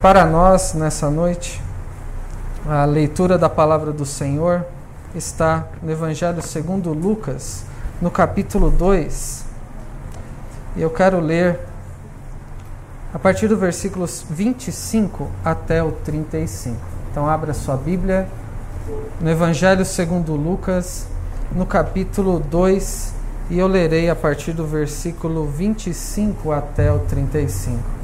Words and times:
Para 0.00 0.24
nós, 0.24 0.74
nessa 0.74 1.10
noite, 1.10 1.60
a 2.64 2.84
leitura 2.84 3.36
da 3.36 3.48
palavra 3.48 3.90
do 3.90 4.06
Senhor 4.06 4.64
está 5.12 5.66
no 5.82 5.90
Evangelho 5.90 6.40
segundo 6.40 6.92
Lucas, 6.92 7.64
no 8.00 8.08
capítulo 8.08 8.70
2. 8.70 9.44
E 10.76 10.82
eu 10.82 10.88
quero 10.88 11.18
ler 11.18 11.58
a 13.12 13.18
partir 13.18 13.48
do 13.48 13.56
versículos 13.56 14.24
25 14.30 15.28
até 15.44 15.82
o 15.82 15.90
35. 15.90 16.76
Então 17.10 17.28
abra 17.28 17.52
sua 17.52 17.76
Bíblia 17.76 18.28
no 19.20 19.28
Evangelho 19.28 19.84
segundo 19.84 20.36
Lucas, 20.36 21.08
no 21.50 21.66
capítulo 21.66 22.38
2, 22.38 23.14
e 23.50 23.58
eu 23.58 23.66
lerei 23.66 24.08
a 24.08 24.14
partir 24.14 24.52
do 24.52 24.64
versículo 24.64 25.44
25 25.48 26.52
até 26.52 26.92
o 26.92 27.00
35. 27.00 27.97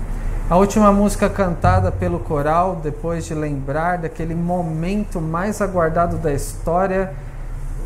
A 0.50 0.58
última 0.58 0.92
música 0.92 1.30
cantada 1.30 1.90
pelo 1.90 2.18
coral, 2.18 2.78
depois 2.82 3.24
de 3.24 3.32
lembrar 3.32 3.96
daquele 3.96 4.34
momento 4.34 5.18
mais 5.18 5.62
aguardado 5.62 6.18
da 6.18 6.34
história, 6.34 7.14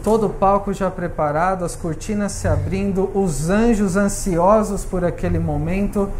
todo 0.02 0.26
o 0.26 0.30
palco 0.30 0.72
já 0.72 0.90
preparado, 0.90 1.64
as 1.64 1.76
cortinas 1.76 2.32
se 2.32 2.48
abrindo, 2.48 3.12
os 3.14 3.48
anjos 3.48 3.96
ansiosos 3.96 4.84
por 4.84 5.04
aquele 5.04 5.38
momento. 5.38 6.10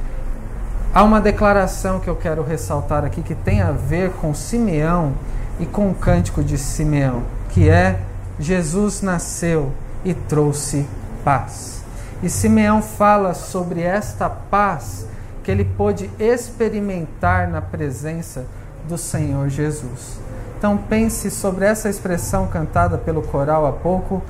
Há 0.95 1.03
uma 1.03 1.21
declaração 1.21 1.99
que 1.99 2.09
eu 2.09 2.15
quero 2.15 2.45
ressaltar 2.45 3.05
aqui 3.05 3.21
que 3.21 3.35
tem 3.35 3.61
a 3.61 3.73
ver 3.73 4.13
com 4.13 4.33
Simeão 4.33 5.15
e 5.59 5.67
com 5.67 5.91
o 5.91 5.95
cântico 5.95 6.45
de 6.45 6.57
Simeão, 6.57 7.25
que 7.49 7.69
é: 7.69 7.99
Jesus 8.39 9.03
nasceu 9.03 9.73
e 10.05 10.15
trouxe 10.15 10.87
paz. 11.25 11.83
E 12.23 12.31
Simeão 12.31 12.81
fala 12.81 13.35
sobre 13.35 13.83
esta 13.83 14.31
paz 14.31 15.05
que 15.49 15.53
ele 15.53 15.65
pôde 15.65 16.11
experimentar 16.19 17.49
na 17.49 17.63
presença 17.63 18.45
do 18.87 18.99
Senhor 18.99 19.49
Jesus. 19.49 20.21
Então 20.59 20.77
pense 20.77 21.31
sobre 21.31 21.65
essa 21.65 21.89
expressão 21.89 22.47
cantada 22.49 22.99
pelo 22.99 23.23
coral 23.23 23.67
há 23.67 23.73
pouco, 23.73 24.23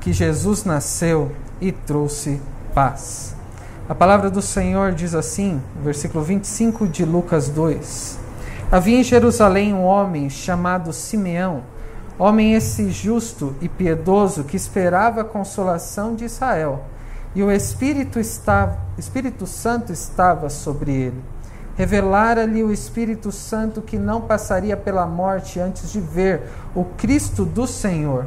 que 0.00 0.12
Jesus 0.12 0.64
nasceu 0.64 1.32
e 1.60 1.72
trouxe 1.72 2.40
paz. 2.72 3.34
A 3.88 3.94
palavra 3.94 4.30
do 4.30 4.40
Senhor 4.40 4.92
diz 4.92 5.16
assim, 5.16 5.60
versículo 5.82 6.22
25 6.22 6.86
de 6.86 7.04
Lucas 7.04 7.48
2: 7.48 8.16
Havia 8.70 9.00
em 9.00 9.02
Jerusalém 9.02 9.74
um 9.74 9.82
homem 9.82 10.30
chamado 10.30 10.92
Simeão, 10.92 11.64
homem 12.16 12.54
esse 12.54 12.88
justo 12.92 13.52
e 13.60 13.68
piedoso 13.68 14.44
que 14.44 14.56
esperava 14.56 15.22
a 15.22 15.24
consolação 15.24 16.14
de 16.14 16.24
Israel 16.24 16.84
e 17.36 17.42
o 17.42 17.52
Espírito, 17.52 18.18
Espírito 18.96 19.46
Santo 19.46 19.92
estava 19.92 20.48
sobre 20.48 20.90
ele. 20.90 21.22
Revelara-lhe 21.76 22.64
o 22.64 22.72
Espírito 22.72 23.30
Santo 23.30 23.82
que 23.82 23.98
não 23.98 24.22
passaria 24.22 24.74
pela 24.74 25.04
morte 25.04 25.60
antes 25.60 25.92
de 25.92 26.00
ver 26.00 26.44
o 26.74 26.82
Cristo 26.82 27.44
do 27.44 27.66
Senhor. 27.66 28.24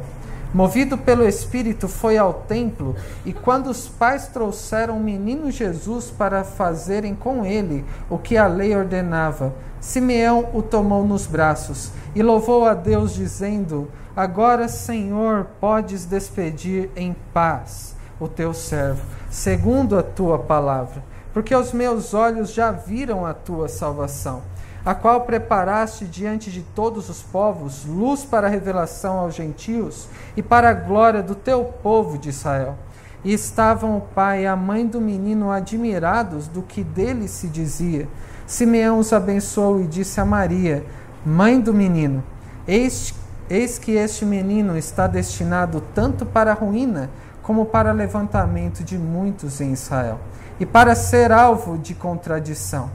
Movido 0.54 0.96
pelo 0.96 1.26
Espírito, 1.26 1.88
foi 1.88 2.16
ao 2.18 2.32
templo 2.32 2.94
e, 3.26 3.32
quando 3.32 3.66
os 3.68 3.88
pais 3.88 4.28
trouxeram 4.28 4.96
o 4.96 5.02
menino 5.02 5.50
Jesus 5.50 6.08
para 6.16 6.44
fazerem 6.44 7.12
com 7.12 7.44
ele 7.44 7.84
o 8.08 8.16
que 8.16 8.36
a 8.36 8.46
lei 8.46 8.76
ordenava, 8.76 9.52
Simeão 9.80 10.50
o 10.54 10.62
tomou 10.62 11.04
nos 11.04 11.26
braços 11.26 11.90
e 12.14 12.22
louvou 12.22 12.64
a 12.64 12.74
Deus, 12.74 13.12
dizendo: 13.12 13.88
Agora, 14.14 14.68
Senhor, 14.68 15.48
podes 15.60 16.04
despedir 16.04 16.90
em 16.94 17.16
paz 17.34 17.89
o 18.20 18.28
teu 18.28 18.52
servo, 18.52 19.00
segundo 19.30 19.98
a 19.98 20.02
tua 20.02 20.38
palavra, 20.38 21.02
porque 21.32 21.54
os 21.54 21.72
meus 21.72 22.12
olhos 22.12 22.52
já 22.52 22.70
viram 22.70 23.24
a 23.24 23.32
tua 23.32 23.66
salvação, 23.66 24.42
a 24.84 24.94
qual 24.94 25.22
preparaste 25.22 26.04
diante 26.04 26.50
de 26.50 26.62
todos 26.62 27.08
os 27.08 27.22
povos, 27.22 27.84
luz 27.86 28.24
para 28.24 28.46
a 28.46 28.50
revelação 28.50 29.18
aos 29.18 29.34
gentios 29.34 30.06
e 30.36 30.42
para 30.42 30.70
a 30.70 30.74
glória 30.74 31.22
do 31.22 31.34
teu 31.34 31.64
povo 31.64 32.18
de 32.18 32.28
Israel. 32.28 32.76
E 33.22 33.32
estavam 33.32 33.98
o 33.98 34.00
pai 34.00 34.44
e 34.44 34.46
a 34.46 34.56
mãe 34.56 34.86
do 34.86 35.00
menino 35.00 35.50
admirados 35.50 36.48
do 36.48 36.62
que 36.62 36.82
dele 36.82 37.28
se 37.28 37.48
dizia. 37.48 38.08
Simeão 38.46 38.98
os 38.98 39.12
abençoou 39.12 39.80
e 39.80 39.86
disse 39.86 40.20
a 40.20 40.24
Maria, 40.24 40.84
mãe 41.24 41.60
do 41.60 41.74
menino: 41.74 42.24
Eis, 42.66 43.14
eis 43.50 43.78
que 43.78 43.92
este 43.92 44.24
menino 44.24 44.76
está 44.76 45.06
destinado 45.06 45.82
tanto 45.94 46.24
para 46.24 46.52
a 46.52 46.54
ruína 46.54 47.10
como 47.50 47.66
para 47.66 47.90
levantamento 47.90 48.84
de 48.84 48.96
muitos 48.96 49.60
em 49.60 49.72
Israel, 49.72 50.20
e 50.60 50.64
para 50.64 50.94
ser 50.94 51.32
alvo 51.32 51.76
de 51.76 51.96
contradição. 51.96 52.88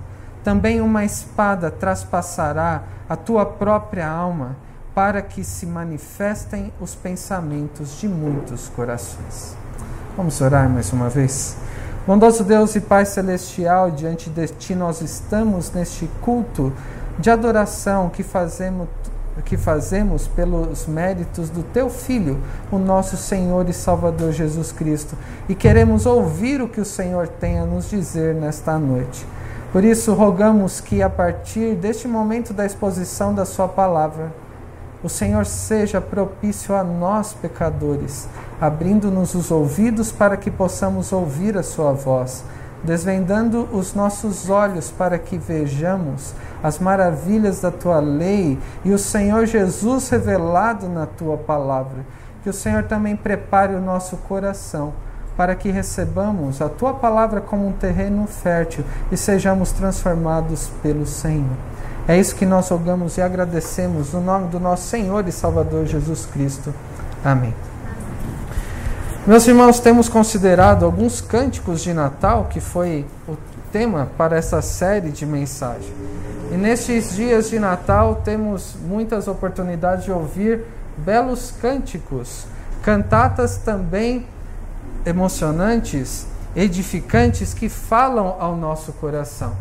Também 0.46 0.80
uma 0.80 1.04
espada 1.04 1.70
traspassará 1.70 2.84
a 3.10 3.18
tua 3.18 3.46
própria 3.46 4.08
alma, 4.08 4.56
para 4.94 5.22
que 5.22 5.44
se 5.44 5.66
manifestem 5.66 6.72
os 6.80 6.96
pensamentos 6.96 8.00
de 8.00 8.08
muitos 8.08 8.70
corações. 8.70 9.58
Vamos 10.16 10.40
orar 10.40 10.70
mais 10.70 10.94
uma 10.94 11.10
vez? 11.10 11.58
Bondoso 12.08 12.46
Deus 12.46 12.78
e 12.78 12.80
Pai 12.80 13.06
Celestial, 13.06 13.92
diante 13.92 14.30
de 14.30 14.48
Ti 14.48 14.74
nós 14.74 15.02
estamos 15.02 15.70
neste 15.74 16.10
culto 16.22 16.72
de 17.20 17.30
adoração 17.30 18.08
que 18.08 18.24
fazemos 18.24 18.88
que 19.44 19.58
fazemos 19.58 20.28
pelos 20.28 20.88
méritos 20.88 21.50
do 21.50 21.62
teu 21.62 21.90
Filho, 21.90 22.40
o 22.72 22.78
nosso 22.78 23.18
Senhor 23.18 23.68
e 23.68 23.74
Salvador 23.74 24.32
Jesus 24.32 24.72
Cristo, 24.72 25.18
e 25.50 25.56
queremos 25.56 26.06
ouvir 26.06 26.62
o 26.62 26.68
que 26.68 26.80
o 26.80 26.86
Senhor 26.86 27.28
tem 27.28 27.60
a 27.60 27.66
nos 27.66 27.90
dizer 27.90 28.34
nesta 28.34 28.78
noite. 28.78 29.26
Por 29.72 29.84
isso, 29.84 30.14
rogamos 30.14 30.80
que 30.80 31.02
a 31.02 31.10
partir 31.10 31.76
deste 31.76 32.08
momento 32.08 32.54
da 32.54 32.66
exposição 32.66 33.34
da 33.34 33.44
Sua 33.46 33.68
palavra, 33.68 34.32
o 35.04 35.10
Senhor 35.10 35.46
seja 35.46 36.00
propício 36.00 36.74
a 36.74 36.84
nós, 36.84 37.34
pecadores, 37.34 38.28
abrindo-nos 38.60 39.36
os 39.36 39.52
ouvidos 39.52 40.12
para 40.12 40.38
que 40.38 40.50
possamos 40.50 41.12
ouvir 41.12 41.58
a 41.58 41.64
Sua 41.64 41.92
voz 41.92 42.44
desvendando 42.86 43.68
os 43.72 43.94
nossos 43.94 44.50
olhos 44.50 44.92
para 44.92 45.18
que 45.18 45.38
vejamos 45.38 46.34
as 46.64 46.80
maravilhas 46.80 47.60
da 47.60 47.72
tua 47.72 48.00
lei 48.00 48.58
e 48.84 48.94
o 48.94 48.98
Senhor 48.98 49.46
Jesus 49.46 50.08
revelado 50.10 50.88
na 50.88 51.06
tua 51.06 51.38
palavra. 51.38 52.06
Que 52.44 52.50
o 52.50 52.54
Senhor 52.54 52.84
também 52.84 53.16
prepare 53.16 53.76
o 53.76 53.82
nosso 53.82 54.18
coração 54.18 54.94
para 55.36 55.56
que 55.56 55.70
recebamos 55.70 56.62
a 56.62 56.70
tua 56.70 56.94
palavra 56.94 57.42
como 57.42 57.68
um 57.68 57.74
terreno 57.74 58.26
fértil 58.26 58.86
e 59.12 59.18
sejamos 59.18 59.72
transformados 59.72 60.70
pelo 60.82 61.06
Senhor. 61.06 61.58
É 62.08 62.18
isso 62.18 62.36
que 62.36 62.46
nós 62.46 62.70
rogamos 62.70 63.18
e 63.18 63.22
agradecemos 63.22 64.14
no 64.14 64.22
nome 64.22 64.48
do 64.48 64.60
nosso 64.60 64.88
Senhor 64.88 65.28
e 65.28 65.32
Salvador 65.32 65.86
Jesus 65.86 66.26
Cristo. 66.26 66.74
Amém. 67.24 67.54
Meus 69.28 69.48
irmãos, 69.48 69.80
temos 69.80 70.08
considerado 70.08 70.86
alguns 70.86 71.20
cânticos 71.20 71.82
de 71.82 71.92
Natal, 71.96 72.46
que 72.48 72.60
foi 72.60 73.08
o 73.28 73.36
tema 73.72 74.08
para 74.16 74.38
essa 74.38 74.62
série 74.62 75.10
de 75.10 75.26
mensagem. 75.26 75.92
E 76.52 76.56
nestes 76.56 77.16
dias 77.16 77.50
de 77.50 77.58
Natal 77.58 78.22
temos 78.24 78.76
muitas 78.88 79.28
oportunidades 79.28 80.06
de 80.06 80.12
ouvir 80.12 80.64
belos 80.96 81.52
cânticos, 81.60 82.46
cantatas 82.84 83.58
também 83.58 84.28
emocionantes, 85.04 86.28
edificantes 86.56 87.52
que 87.52 87.68
falam 87.68 88.36
ao 88.40 88.56
nosso 88.56 88.94
coração. 88.94 89.54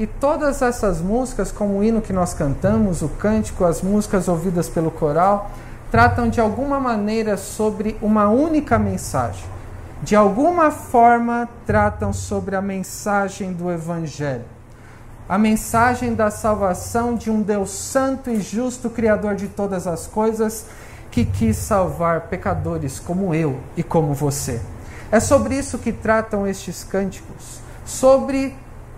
E 0.00 0.06
todas 0.06 0.62
essas 0.62 1.00
músicas, 1.00 1.52
como 1.52 1.78
o 1.78 1.84
hino 1.84 2.00
que 2.00 2.12
nós 2.12 2.34
cantamos, 2.34 3.02
o 3.02 3.08
cântico, 3.08 3.64
as 3.64 3.82
músicas 3.82 4.26
ouvidas 4.26 4.68
pelo 4.68 4.90
coral, 4.90 5.52
tratam 5.92 6.30
de 6.30 6.40
alguma 6.40 6.80
maneira 6.80 7.36
sobre 7.36 7.98
uma 8.00 8.30
única 8.30 8.78
mensagem. 8.78 9.44
De 10.02 10.16
alguma 10.16 10.70
forma 10.70 11.46
tratam 11.66 12.14
sobre 12.14 12.56
a 12.56 12.62
mensagem 12.62 13.52
do 13.52 13.70
Evangelho. 13.70 14.46
A 15.28 15.36
mensagem 15.36 16.14
da 16.14 16.30
salvação 16.30 17.14
de 17.14 17.30
um 17.30 17.42
Deus 17.42 17.70
santo 17.70 18.30
e 18.30 18.40
justo, 18.40 18.88
Criador 18.88 19.34
de 19.34 19.48
todas 19.48 19.86
as 19.86 20.06
coisas, 20.06 20.64
que 21.10 21.26
quis 21.26 21.58
salvar 21.58 22.22
pecadores 22.22 22.98
como 22.98 23.34
eu 23.34 23.60
e 23.76 23.82
como 23.82 24.14
você. 24.14 24.62
É 25.10 25.20
sobre 25.20 25.56
isso 25.56 25.76
que 25.76 25.92
tratam 25.92 26.46
estes 26.46 26.82
cânticos, 26.82 27.60
sobre 27.84 28.56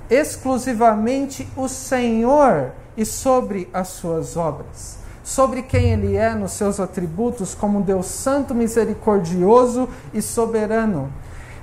exclusivamente 0.08 1.48
o 1.56 1.66
Senhor 1.66 2.70
e 2.96 3.04
sobre 3.04 3.68
as 3.74 3.88
suas 3.88 4.36
obras 4.36 5.02
sobre 5.24 5.62
quem 5.62 5.90
ele 5.90 6.14
é 6.16 6.34
nos 6.34 6.52
seus 6.52 6.78
atributos 6.78 7.54
como 7.54 7.80
Deus 7.80 8.06
santo, 8.06 8.54
misericordioso 8.54 9.88
e 10.12 10.20
soberano, 10.20 11.10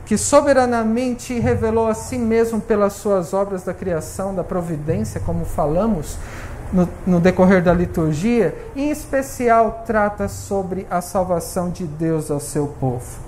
que 0.04 0.18
soberanamente 0.18 1.40
revelou 1.40 1.88
a 1.88 1.94
si 1.94 2.18
mesmo 2.18 2.60
pelas 2.60 2.94
suas 2.94 3.34
obras 3.34 3.64
da 3.64 3.74
criação, 3.74 4.34
da 4.34 4.44
providência, 4.44 5.22
como 5.22 5.46
falamos 5.46 6.18
no, 6.74 6.90
no 7.06 7.20
decorrer 7.20 7.64
da 7.64 7.72
liturgia, 7.72 8.56
em 8.76 8.90
especial 8.90 9.84
trata 9.86 10.28
sobre 10.28 10.88
a 10.90 11.00
salvação 11.00 11.70
de 11.70 11.86
Deus 11.86 12.32
ao 12.32 12.40
seu 12.40 12.66
povo. 12.80 13.20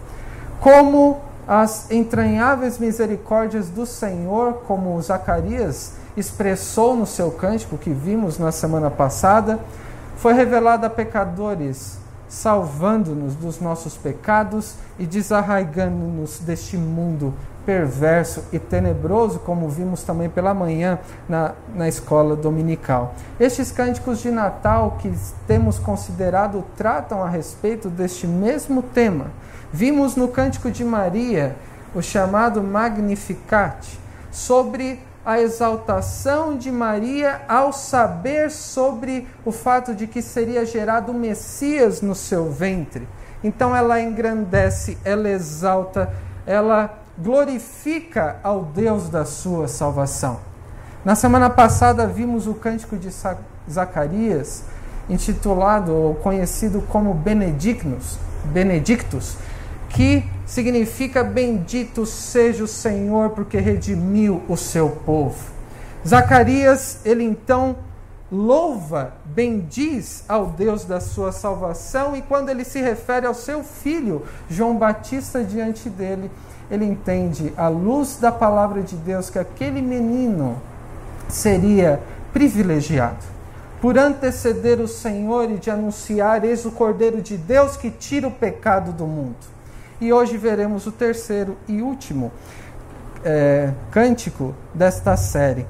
Como 0.59 1.21
as 1.47 1.91
entranháveis 1.91 2.79
misericórdias 2.79 3.69
do 3.69 3.85
Senhor, 3.85 4.63
como 4.65 4.99
Zacarias 5.01 5.93
expressou 6.17 6.95
no 6.95 7.05
seu 7.05 7.29
cântico, 7.31 7.77
que 7.77 7.91
vimos 7.91 8.39
na 8.39 8.51
semana 8.51 8.89
passada, 8.89 9.59
foi 10.15 10.33
revelado 10.33 10.85
a 10.85 10.89
pecadores, 10.89 11.97
salvando-nos 12.27 13.35
dos 13.35 13.59
nossos 13.59 13.95
pecados 13.95 14.75
e 14.97 15.05
desarraigando-nos 15.05 16.39
deste 16.39 16.77
mundo 16.77 17.33
perverso 17.65 18.43
e 18.51 18.59
tenebroso, 18.59 19.39
como 19.39 19.69
vimos 19.69 20.03
também 20.03 20.29
pela 20.29 20.53
manhã 20.53 20.99
na, 21.29 21.53
na 21.73 21.87
escola 21.87 22.35
dominical. 22.35 23.15
Estes 23.39 23.71
cânticos 23.71 24.19
de 24.19 24.31
Natal 24.31 24.97
que 24.99 25.13
temos 25.47 25.79
considerado 25.79 26.63
tratam 26.75 27.23
a 27.23 27.29
respeito 27.29 27.89
deste 27.89 28.27
mesmo 28.27 28.81
tema. 28.81 29.27
Vimos 29.71 30.15
no 30.15 30.27
cântico 30.27 30.69
de 30.69 30.83
Maria 30.83 31.55
o 31.95 32.01
chamado 32.01 32.61
Magnificat, 32.61 33.99
sobre 34.31 34.99
a 35.25 35.39
exaltação 35.39 36.57
de 36.57 36.71
Maria 36.71 37.41
ao 37.47 37.71
saber 37.71 38.51
sobre 38.51 39.27
o 39.45 39.51
fato 39.51 39.95
de 39.95 40.05
que 40.05 40.21
seria 40.21 40.65
gerado 40.65 41.11
o 41.11 41.15
Messias 41.15 42.01
no 42.01 42.13
seu 42.13 42.51
ventre. 42.51 43.07
Então 43.43 43.75
ela 43.75 44.01
engrandece, 44.01 44.97
ela 45.03 45.29
exalta, 45.29 46.13
ela 46.45 46.97
glorifica 47.17 48.37
ao 48.43 48.63
Deus 48.63 49.09
da 49.09 49.25
sua 49.25 49.67
salvação. 49.67 50.39
Na 51.05 51.15
semana 51.15 51.49
passada 51.49 52.07
vimos 52.07 52.47
o 52.47 52.53
cântico 52.53 52.97
de 52.97 53.09
Zacarias, 53.69 54.63
intitulado 55.09 55.93
ou 55.93 56.15
conhecido 56.15 56.81
como 56.81 57.13
Benedictus, 57.13 58.17
Benedictus, 58.45 59.37
que 59.93 60.23
significa 60.45 61.23
bendito 61.23 62.05
seja 62.05 62.63
o 62.63 62.67
Senhor 62.67 63.29
porque 63.29 63.59
redimiu 63.59 64.41
o 64.49 64.57
seu 64.57 64.89
povo. 64.89 65.51
Zacarias, 66.05 66.99
ele 67.05 67.23
então 67.23 67.77
louva, 68.31 69.13
bendiz 69.23 70.23
ao 70.27 70.47
Deus 70.47 70.83
da 70.83 70.99
sua 70.99 71.31
salvação 71.31 72.15
e 72.15 72.21
quando 72.21 72.49
ele 72.49 72.65
se 72.65 72.81
refere 72.81 73.27
ao 73.27 73.35
seu 73.35 73.63
filho, 73.63 74.23
João 74.49 74.75
Batista 74.75 75.43
diante 75.43 75.89
dele, 75.89 76.31
ele 76.71 76.85
entende, 76.85 77.53
à 77.55 77.67
luz 77.67 78.17
da 78.17 78.31
palavra 78.31 78.81
de 78.81 78.95
Deus, 78.95 79.29
que 79.29 79.37
aquele 79.37 79.81
menino 79.81 80.59
seria 81.29 82.01
privilegiado 82.33 83.33
por 83.79 83.97
anteceder 83.97 84.79
o 84.79 84.87
Senhor 84.87 85.51
e 85.51 85.57
de 85.57 85.69
anunciar: 85.69 86.43
Eis 86.43 86.65
o 86.65 86.71
Cordeiro 86.71 87.21
de 87.21 87.37
Deus 87.37 87.77
que 87.77 87.91
tira 87.91 88.27
o 88.27 88.31
pecado 88.31 88.91
do 88.91 89.05
mundo. 89.05 89.53
E 90.01 90.11
hoje 90.11 90.37
veremos 90.37 90.85
o 90.87 90.91
terceiro 90.91 91.57
e 91.67 91.81
último 91.81 92.31
é, 93.23 93.71
cântico 93.91 94.53
desta 94.73 95.15
série, 95.15 95.65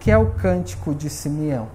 que 0.00 0.10
é 0.10 0.18
o 0.18 0.26
Cântico 0.30 0.94
de 0.94 1.08
Simeão, 1.08 1.68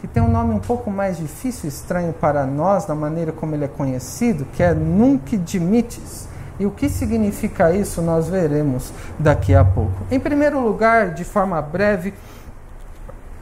que 0.00 0.06
tem 0.06 0.22
um 0.22 0.30
nome 0.30 0.54
um 0.54 0.58
pouco 0.58 0.90
mais 0.90 1.16
difícil 1.16 1.66
e 1.66 1.68
estranho 1.68 2.12
para 2.12 2.46
nós, 2.46 2.84
da 2.84 2.94
maneira 2.94 3.32
como 3.32 3.54
ele 3.54 3.64
é 3.64 3.68
conhecido, 3.68 4.44
que 4.52 4.62
é 4.62 4.74
Nunc 4.74 5.36
Dimites 5.36 6.28
e 6.58 6.64
o 6.64 6.70
que 6.70 6.88
significa 6.88 7.72
isso 7.72 8.00
nós 8.00 8.28
veremos 8.28 8.92
daqui 9.18 9.54
a 9.54 9.64
pouco. 9.64 10.06
Em 10.10 10.18
primeiro 10.18 10.60
lugar, 10.60 11.10
de 11.10 11.24
forma 11.24 11.60
breve, 11.60 12.14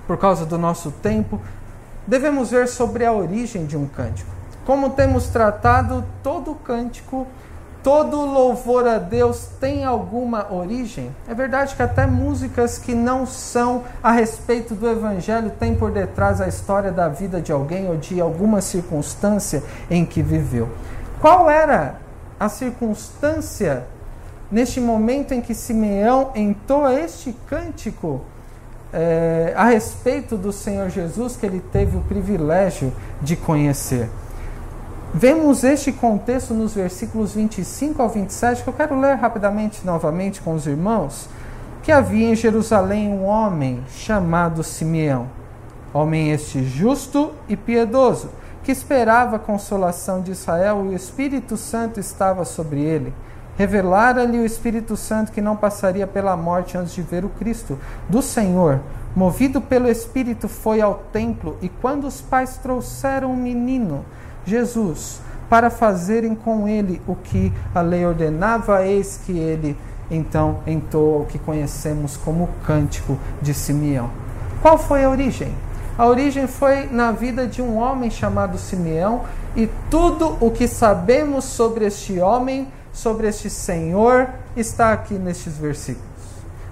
por 0.07 0.19
causa 0.19 0.45
do 0.45 0.59
nosso 0.59 0.91
tempo, 0.91 1.41
devemos 2.07 2.51
ver 2.51 2.69
sobre 2.69 3.05
a 3.05 3.13
origem 3.13 3.67
de 3.67 3.77
um 3.77 3.87
cântico. 3.87 4.31
Como 4.67 4.91
temos 4.91 5.29
tratado, 5.29 6.05
todo 6.23 6.55
cântico, 6.55 7.27
todo 7.85 8.25
louvor 8.25 8.89
a 8.89 8.99
Deus 8.99 9.47
tem 9.61 9.85
alguma 9.85 10.53
origem. 10.53 11.15
É 11.29 11.35
verdade 11.35 11.77
que 11.77 11.83
até 11.83 12.07
músicas 12.07 12.79
que 12.79 12.95
não 12.95 13.27
são 13.27 13.85
a 14.03 14.11
respeito 14.11 14.75
do 14.75 14.89
Evangelho 14.89 15.51
têm 15.51 15.75
por 15.75 15.93
detrás 15.93 16.41
a 16.41 16.49
história 16.49 16.91
da 16.91 17.09
vida 17.09 17.43
de 17.43 17.53
alguém 17.53 17.87
ou 17.87 17.97
de 17.97 18.19
alguma 18.21 18.63
circunstância 18.63 19.63
em 19.91 20.07
que 20.07 20.23
viveu. 20.23 20.71
Qual 21.21 21.49
era 21.51 21.97
a 22.41 22.49
circunstância 22.49 23.85
neste 24.51 24.81
momento 24.81 25.33
em 25.33 25.41
que 25.41 25.55
Simeão 25.55 26.33
entoa 26.35 26.95
este 26.95 27.35
cântico 27.47 28.23
é, 28.93 29.53
a 29.57 29.65
respeito 29.67 30.37
do 30.37 30.53
Senhor 30.53 30.89
Jesus 30.89 31.37
que 31.37 31.45
ele 31.45 31.61
teve 31.73 31.97
o 31.97 32.01
privilégio 32.01 32.93
de 33.21 33.35
conhecer. 33.35 34.09
Vemos 35.17 35.63
este 35.63 35.93
contexto 35.93 36.53
nos 36.53 36.75
versículos 36.75 37.35
25 37.35 38.03
ao 38.03 38.09
27, 38.09 38.65
que 38.65 38.69
eu 38.69 38.75
quero 38.75 38.99
ler 38.99 39.15
rapidamente 39.15 39.87
novamente 39.87 40.41
com 40.41 40.55
os 40.55 40.67
irmãos. 40.67 41.29
Que 41.85 41.93
havia 41.93 42.33
em 42.33 42.35
Jerusalém 42.35 43.09
um 43.11 43.25
homem 43.25 43.85
chamado 43.91 44.65
Simeão, 44.65 45.29
homem 45.93 46.33
este 46.33 46.65
justo 46.65 47.31
e 47.49 47.57
piedoso 47.57 48.29
que 48.65 48.73
esperava 48.73 49.37
a 49.37 49.39
consolação 49.39 50.21
de 50.21 50.33
Israel 50.33 50.87
e 50.87 50.89
o 50.89 50.97
Espírito 50.97 51.57
Santo 51.57 52.01
estava 52.01 52.45
sobre 52.45 52.81
ele. 52.81 53.15
Revelara-lhe 53.57 54.39
o 54.39 54.45
Espírito 54.45 54.97
Santo 54.97 55.31
que 55.31 55.41
não 55.41 55.55
passaria 55.55 56.09
pela 56.09 56.37
morte 56.37 56.77
antes 56.77 56.93
de 56.93 57.03
ver 57.03 57.25
o 57.25 57.29
Cristo 57.29 57.79
do 58.09 58.21
Senhor. 58.21 58.81
Movido 59.15 59.61
pelo 59.61 59.89
Espírito, 59.89 60.49
foi 60.49 60.81
ao 60.81 60.95
templo 61.13 61.57
e 61.63 61.69
quando 61.69 62.05
os 62.05 62.21
pais 62.21 62.57
trouxeram 62.57 63.31
o 63.31 63.37
menino, 63.37 64.05
Jesus, 64.47 65.21
para 65.49 65.71
fazerem 65.71 66.35
com 66.35 66.69
ele 66.69 67.01
o 67.07 67.15
que 67.15 67.53
a 67.75 67.81
lei 67.81 68.05
ordenava, 68.05 68.87
eis 68.87 69.21
que 69.25 69.33
ele 69.33 69.77
então 70.11 70.59
entoa 70.67 71.23
o 71.23 71.27
que 71.27 71.39
conhecemos 71.39 72.17
como 72.17 72.49
cântico 72.67 73.19
de 73.41 73.55
Simeão. 73.55 74.11
Qual 74.61 74.79
foi 74.79 75.05
a 75.05 75.11
origem? 75.11 75.55
A 75.97 76.07
origem 76.07 76.47
foi 76.47 76.87
na 76.91 77.13
vida 77.13 77.47
de 77.47 77.63
um 77.63 77.77
homem 77.77 78.11
chamado 78.11 78.59
Simeão, 78.59 79.23
e 79.55 79.69
tudo 79.89 80.37
o 80.41 80.51
que 80.51 80.67
sabemos 80.67 81.45
sobre 81.45 81.85
este 81.85 82.19
homem, 82.19 82.67
sobre 82.93 83.29
este 83.29 83.49
Senhor, 83.49 84.29
está 84.57 84.93
aqui 84.93 85.15
nestes 85.15 85.57
versículos. 85.57 86.09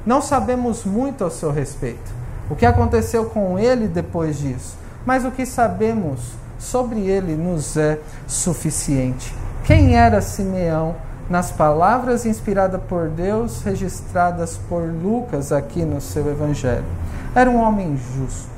Não 0.05 0.21
sabemos 0.21 0.85
muito 0.85 1.23
ao 1.23 1.31
seu 1.31 1.53
respeito, 1.53 2.13
o 2.51 2.57
que 2.57 2.67
aconteceu 2.67 3.27
com 3.27 3.57
ele 3.57 3.87
depois 3.87 4.41
disso, 4.41 4.77
mas 5.07 5.25
o 5.25 5.31
que 5.31 5.47
sabemos 5.47 6.33
sobre 6.63 7.01
ele 7.01 7.35
nos 7.37 7.77
é 7.77 7.99
suficiente. 8.27 9.35
Quem 9.65 9.97
era 9.97 10.21
Simeão? 10.21 10.97
Nas 11.29 11.51
palavras 11.51 12.27
inspiradas 12.27 12.81
por 12.89 13.09
Deus, 13.09 13.63
registradas 13.63 14.59
por 14.69 14.83
Lucas 14.83 15.53
aqui 15.53 15.85
no 15.85 16.01
seu 16.01 16.29
Evangelho. 16.31 16.85
Era 17.35 17.49
um 17.49 17.61
homem 17.61 17.97
justo 17.97 18.53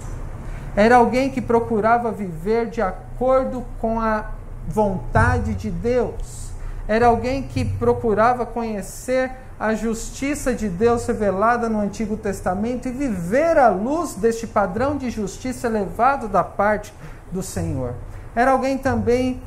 era 0.76 0.96
alguém 0.96 1.30
que 1.30 1.40
procurava 1.40 2.10
viver 2.10 2.68
de 2.68 2.82
acordo 2.82 3.64
com 3.80 4.00
a 4.00 4.30
vontade 4.66 5.54
de 5.54 5.70
Deus. 5.70 6.50
Era 6.88 7.06
alguém 7.06 7.44
que 7.44 7.64
procurava 7.64 8.44
conhecer 8.44 9.30
a 9.58 9.72
justiça 9.72 10.52
de 10.52 10.68
Deus 10.68 11.06
revelada 11.06 11.68
no 11.68 11.80
Antigo 11.80 12.16
Testamento 12.16 12.88
e 12.88 12.90
viver 12.90 13.56
à 13.56 13.68
luz 13.68 14.14
deste 14.14 14.48
padrão 14.48 14.96
de 14.96 15.10
justiça 15.10 15.68
elevado 15.68 16.26
da 16.26 16.42
parte 16.42 16.92
do 17.34 17.42
Senhor. 17.42 17.94
Era 18.34 18.52
alguém 18.52 18.78
também 18.78 19.42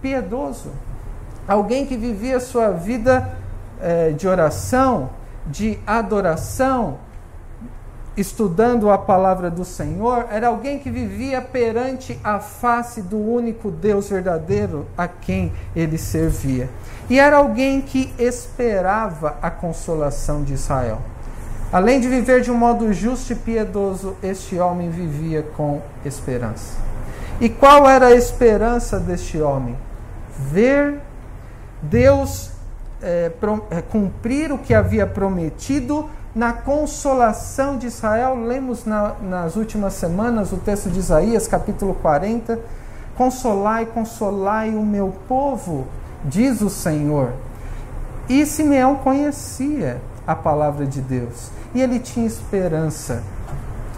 piedoso, 0.00 0.70
alguém 1.48 1.86
que 1.86 1.96
vivia 1.96 2.38
sua 2.38 2.70
vida 2.70 3.36
eh, 3.80 4.10
de 4.10 4.28
oração, 4.28 5.10
de 5.46 5.78
adoração, 5.86 6.98
estudando 8.16 8.90
a 8.90 8.98
palavra 8.98 9.50
do 9.50 9.64
Senhor, 9.64 10.26
era 10.30 10.48
alguém 10.48 10.78
que 10.78 10.90
vivia 10.90 11.40
perante 11.40 12.18
a 12.22 12.38
face 12.38 13.00
do 13.00 13.18
único 13.18 13.70
Deus 13.70 14.10
verdadeiro 14.10 14.86
a 14.96 15.08
quem 15.08 15.52
ele 15.74 15.96
servia. 15.96 16.68
E 17.08 17.18
era 17.18 17.38
alguém 17.38 17.80
que 17.80 18.12
esperava 18.18 19.38
a 19.40 19.50
consolação 19.50 20.44
de 20.44 20.52
Israel. 20.52 20.98
Além 21.72 22.00
de 22.00 22.08
viver 22.08 22.42
de 22.42 22.50
um 22.50 22.56
modo 22.56 22.92
justo 22.92 23.32
e 23.32 23.36
piedoso, 23.36 24.16
este 24.22 24.58
homem 24.58 24.90
vivia 24.90 25.42
com 25.56 25.80
esperança. 26.04 26.89
E 27.40 27.48
qual 27.48 27.88
era 27.88 28.08
a 28.08 28.14
esperança 28.14 29.00
deste 29.00 29.40
homem? 29.40 29.76
Ver 30.52 31.00
Deus 31.82 32.50
é, 33.02 33.32
cumprir 33.90 34.52
o 34.52 34.58
que 34.58 34.74
havia 34.74 35.06
prometido 35.06 36.08
na 36.34 36.52
consolação 36.52 37.78
de 37.78 37.86
Israel. 37.86 38.34
Lemos 38.34 38.84
na, 38.84 39.14
nas 39.22 39.56
últimas 39.56 39.94
semanas 39.94 40.52
o 40.52 40.58
texto 40.58 40.90
de 40.90 40.98
Isaías, 40.98 41.48
capítulo 41.48 41.94
40. 41.94 42.58
Consolai, 43.16 43.86
consolai 43.86 44.74
o 44.74 44.84
meu 44.84 45.14
povo, 45.26 45.86
diz 46.24 46.60
o 46.60 46.68
Senhor. 46.68 47.32
E 48.28 48.44
Simeão 48.44 48.96
conhecia 48.96 50.00
a 50.26 50.34
palavra 50.34 50.86
de 50.86 51.00
Deus 51.00 51.50
e 51.74 51.80
ele 51.80 51.98
tinha 51.98 52.26
esperança 52.26 53.22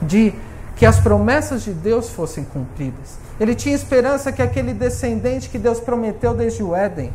de 0.01 0.33
que 0.77 0.87
as 0.87 0.99
promessas 0.99 1.63
de 1.63 1.73
Deus 1.73 2.11
fossem 2.11 2.45
cumpridas. 2.45 3.19
Ele 3.43 3.57
tinha 3.57 3.75
esperança 3.75 4.31
que 4.31 4.41
aquele 4.41 4.73
descendente 4.73 5.49
que 5.49 5.59
Deus 5.59 5.81
prometeu 5.81 6.33
desde 6.33 6.63
o 6.63 6.77
Éden, 6.77 7.13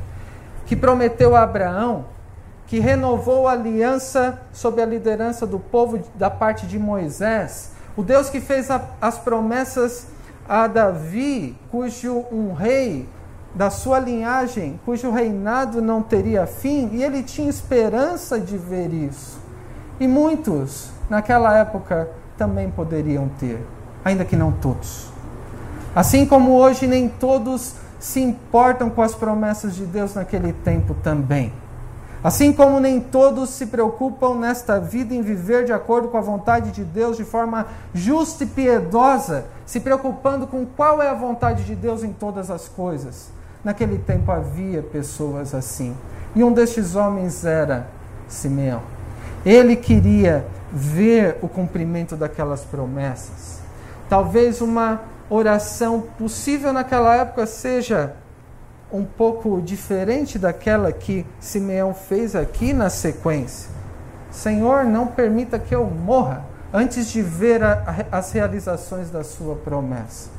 que 0.66 0.76
prometeu 0.76 1.38
a 1.38 1.44
Abraão, 1.44 2.04
que 2.66 2.80
renovou 2.80 3.48
a 3.48 3.54
aliança 3.54 4.38
sob 4.52 4.82
a 4.82 4.86
liderança 4.86 5.48
do 5.48 5.58
povo 5.58 6.02
da 6.16 6.30
parte 6.30 6.68
de 6.68 6.78
Moisés, 6.78 7.72
o 7.96 8.04
Deus 8.04 8.30
que 8.30 8.42
fez 8.42 8.70
a, 8.70 8.82
as 9.00 9.18
promessas 9.18 10.08
a 10.50 10.68
Davi, 10.68 11.58
cujo 11.72 12.26
um 12.30 12.52
rei 12.52 13.08
da 13.56 13.70
sua 13.70 13.98
linhagem, 13.98 14.78
cujo 14.84 15.10
reinado 15.10 15.82
não 15.82 16.02
teria 16.02 16.46
fim, 16.46 16.90
e 16.92 17.06
ele 17.06 17.24
tinha 17.24 17.50
esperança 17.50 18.38
de 18.38 18.58
ver 18.58 18.94
isso. 18.94 19.40
E 19.98 20.06
muitos, 20.10 20.90
naquela 21.10 21.58
época, 21.58 22.10
também 22.38 22.70
poderiam 22.70 23.30
ter, 23.40 23.66
ainda 24.04 24.26
que 24.26 24.36
não 24.36 24.52
todos. 24.52 25.16
Assim 25.98 26.28
como 26.28 26.52
hoje 26.52 26.86
nem 26.86 27.10
todos 27.10 27.74
se 28.00 28.20
importam 28.20 28.88
com 28.88 29.02
as 29.02 29.16
promessas 29.16 29.76
de 29.76 29.84
Deus 29.84 30.14
naquele 30.14 30.54
tempo 30.54 30.94
também. 31.02 31.52
Assim 32.24 32.54
como 32.54 32.80
nem 32.80 33.02
todos 33.02 33.50
se 33.50 33.66
preocupam 33.66 34.36
nesta 34.36 34.80
vida 34.80 35.16
em 35.16 35.24
viver 35.24 35.66
de 35.66 35.74
acordo 35.74 36.10
com 36.10 36.16
a 36.16 36.22
vontade 36.22 36.70
de 36.70 36.84
Deus 36.84 37.18
de 37.18 37.24
forma 37.24 37.66
justa 37.96 38.44
e 38.44 38.46
piedosa, 38.46 39.46
se 39.66 39.80
preocupando 39.80 40.46
com 40.46 40.68
qual 40.68 41.02
é 41.02 41.10
a 41.10 41.16
vontade 41.16 41.64
de 41.64 41.74
Deus 41.74 42.04
em 42.04 42.14
todas 42.14 42.52
as 42.52 42.68
coisas. 42.68 43.30
Naquele 43.64 43.98
tempo 43.98 44.32
havia 44.32 44.84
pessoas 44.84 45.56
assim. 45.56 45.98
E 46.36 46.44
um 46.44 46.54
destes 46.54 46.96
homens 46.96 47.44
era 47.44 47.88
Simeão. 48.28 48.84
Ele 49.44 49.76
queria 49.76 50.46
ver 50.72 51.40
o 51.42 51.48
cumprimento 51.48 52.16
daquelas 52.16 52.62
promessas. 52.62 53.62
Talvez 54.08 54.62
uma 54.62 55.17
oração 55.30 56.02
possível 56.18 56.72
naquela 56.72 57.16
época 57.16 57.46
seja 57.46 58.14
um 58.92 59.04
pouco 59.04 59.62
diferente 59.62 60.40
daquela 60.40 60.92
que 60.92 61.26
Simeão 61.40 61.94
fez 61.94 62.36
aqui 62.36 62.74
na 62.74 62.90
sequência. 62.90 63.70
Senhor, 64.32 64.86
não 64.86 65.08
permita 65.08 65.60
que 65.60 65.76
eu 65.76 65.86
morra 65.86 66.46
antes 66.74 67.10
de 67.10 67.22
ver 67.22 67.64
a, 67.64 68.06
a, 68.12 68.18
as 68.18 68.32
realizações 68.32 69.10
da 69.10 69.24
sua 69.24 69.56
promessa. 69.56 70.30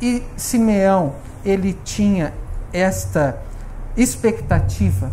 E 0.00 0.22
Simeão, 0.36 1.14
ele 1.44 1.72
tinha 1.84 2.32
esta 2.72 3.38
expectativa 3.96 5.10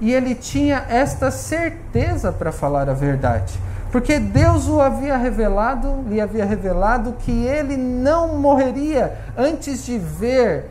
e 0.00 0.12
ele 0.12 0.34
tinha 0.34 0.84
esta 0.88 1.30
certeza 1.30 2.32
para 2.32 2.52
falar 2.52 2.88
a 2.88 2.94
verdade. 2.94 3.58
Porque 3.90 4.18
Deus 4.18 4.68
o 4.68 4.80
havia 4.80 5.16
revelado, 5.16 6.04
lhe 6.08 6.20
havia 6.20 6.44
revelado 6.44 7.14
que 7.20 7.46
ele 7.46 7.76
não 7.76 8.38
morreria 8.38 9.18
antes 9.36 9.84
de 9.84 9.98
ver 9.98 10.66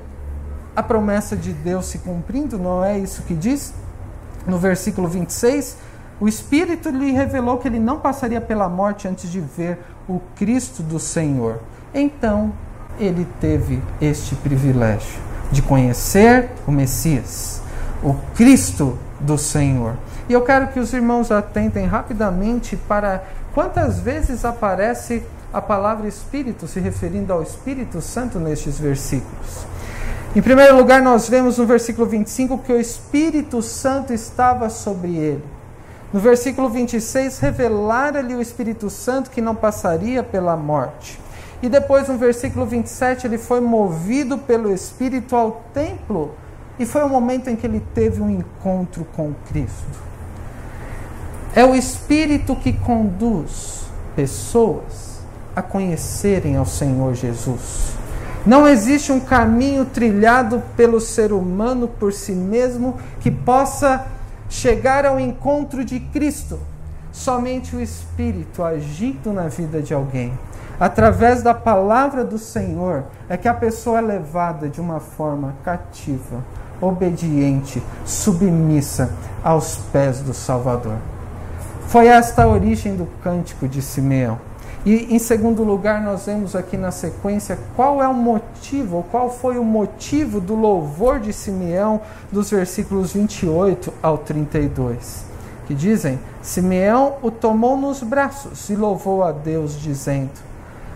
a 0.76 0.84
promessa 0.84 1.36
de 1.36 1.52
Deus 1.52 1.88
se 1.88 1.98
cumprindo, 2.00 2.60
não 2.60 2.86
é 2.86 3.00
isso 3.00 3.24
que 3.24 3.34
diz? 3.34 3.74
No 4.46 4.60
versículo 4.60 5.08
26, 5.08 5.78
o 6.20 6.28
Espírito 6.28 6.90
lhe 6.90 7.12
revelou 7.12 7.58
que 7.58 7.68
ele 7.68 7.80
não 7.80 8.00
passaria 8.00 8.40
pela 8.40 8.70
morte 8.70 9.08
antes 9.08 9.32
de 9.32 9.40
ver 9.40 9.80
o 10.08 10.20
Cristo 10.36 10.84
do 10.84 11.00
Senhor. 11.00 11.60
Então, 11.94 12.54
ele 13.00 13.28
teve 13.42 13.82
este 14.00 14.36
privilégio 14.36 15.20
de 15.52 15.62
conhecer 15.62 16.52
o 16.68 16.72
Messias, 16.72 17.62
o 18.04 18.14
Cristo 18.36 18.98
do 19.20 19.38
Senhor. 19.38 19.96
E 20.30 20.34
eu 20.34 20.42
quero 20.42 20.68
que 20.68 20.80
os 20.80 20.92
irmãos 20.94 21.32
atentem 21.32 21.86
rapidamente 21.86 22.76
para 22.76 23.24
quantas 23.54 24.00
vezes 24.00 24.44
aparece 24.44 25.24
a 25.54 25.62
palavra 25.62 26.08
Espírito 26.08 26.68
se 26.68 26.80
referindo 26.80 27.32
ao 27.32 27.42
Espírito 27.42 28.02
Santo 28.02 28.38
nestes 28.38 28.78
versículos. 28.78 29.66
Em 30.36 30.42
primeiro 30.42 30.76
lugar, 30.76 31.02
nós 31.02 31.30
vemos 31.30 31.58
no 31.58 31.66
versículo 31.66 32.06
25 32.06 32.58
que 32.60 32.74
o 32.74 32.80
Espírito 32.80 33.62
Santo 33.62 34.14
estava 34.14 34.70
sobre 34.70 35.16
ele. 35.16 35.44
No 36.12 36.20
versículo 36.20 36.70
26, 36.70 37.40
revelara-lhe 37.40 38.36
o 38.36 38.42
Espírito 38.42 38.90
Santo 38.90 39.30
que 39.30 39.42
não 39.42 39.56
passaria 39.56 40.22
pela 40.22 40.56
morte. 40.58 41.20
E 41.62 41.70
depois, 41.70 42.08
no 42.08 42.18
versículo 42.18 42.66
27, 42.66 43.28
ele 43.28 43.38
foi 43.38 43.62
movido 43.62 44.38
pelo 44.38 44.72
Espírito 44.74 45.36
ao 45.36 45.64
templo 45.74 46.36
e 46.78 46.86
foi 46.86 47.04
o 47.04 47.10
momento 47.10 47.50
em 47.50 47.56
que 47.56 47.66
ele 47.66 47.82
teve 47.96 48.22
um 48.22 48.30
encontro 48.30 49.08
com 49.16 49.34
Cristo. 49.48 50.07
É 51.58 51.66
o 51.66 51.74
Espírito 51.74 52.56
que 52.56 52.72
conduz 52.72 53.88
pessoas 54.16 55.22
a 55.56 55.62
conhecerem 55.64 56.56
ao 56.56 56.68
Senhor 56.68 57.16
Jesus. 57.16 57.94
Não 58.46 58.68
existe 58.68 59.12
um 59.12 59.20
caminho 59.20 59.84
trilhado 59.84 60.62
pelo 60.76 61.02
ser 61.02 61.34
humano 61.34 61.88
por 61.88 62.14
si 62.14 62.34
mesmo 62.34 63.00
que 63.22 63.32
possa 63.32 64.06
chegar 64.48 65.04
ao 65.04 65.20
encontro 65.20 65.84
de 65.84 66.00
Cristo. 66.00 66.60
Somente 67.12 67.76
o 67.76 67.82
Espírito 67.82 68.64
agindo 68.64 69.34
na 69.34 69.48
vida 69.48 69.82
de 69.82 69.96
alguém, 69.96 70.38
através 70.80 71.42
da 71.42 71.56
palavra 71.56 72.24
do 72.24 72.38
Senhor, 72.38 73.06
é 73.28 73.36
que 73.36 73.48
a 73.48 73.54
pessoa 73.56 73.98
é 73.98 74.02
levada 74.02 74.70
de 74.70 74.80
uma 74.80 75.00
forma 75.00 75.56
cativa, 75.66 76.46
obediente, 76.80 77.82
submissa 78.06 79.12
aos 79.44 79.78
pés 79.92 80.22
do 80.22 80.36
Salvador. 80.36 81.17
Foi 81.88 82.08
esta 82.08 82.44
a 82.44 82.48
origem 82.48 82.98
do 82.98 83.08
cântico 83.24 83.66
de 83.66 83.82
Simeão. 83.82 84.38
E 84.86 85.16
em 85.16 85.20
segundo 85.20 85.64
lugar, 85.64 86.02
nós 86.02 86.26
vemos 86.26 86.54
aqui 86.54 86.76
na 86.76 86.92
sequência 86.92 87.58
qual 87.78 88.04
é 88.04 88.08
o 88.08 88.14
motivo, 88.14 89.06
qual 89.10 89.32
foi 89.32 89.58
o 89.58 89.64
motivo 89.64 90.42
do 90.42 90.54
louvor 90.54 91.20
de 91.20 91.32
Simeão 91.32 92.02
dos 92.30 92.50
versículos 92.50 93.14
28 93.14 93.94
ao 94.04 94.18
32, 94.18 95.26
que 95.66 95.74
dizem: 95.74 96.20
Simeão 96.42 97.16
o 97.22 97.32
tomou 97.32 97.78
nos 97.78 98.04
braços 98.04 98.70
e 98.70 98.76
louvou 98.76 99.24
a 99.24 99.32
Deus, 99.32 99.80
dizendo: 99.80 100.30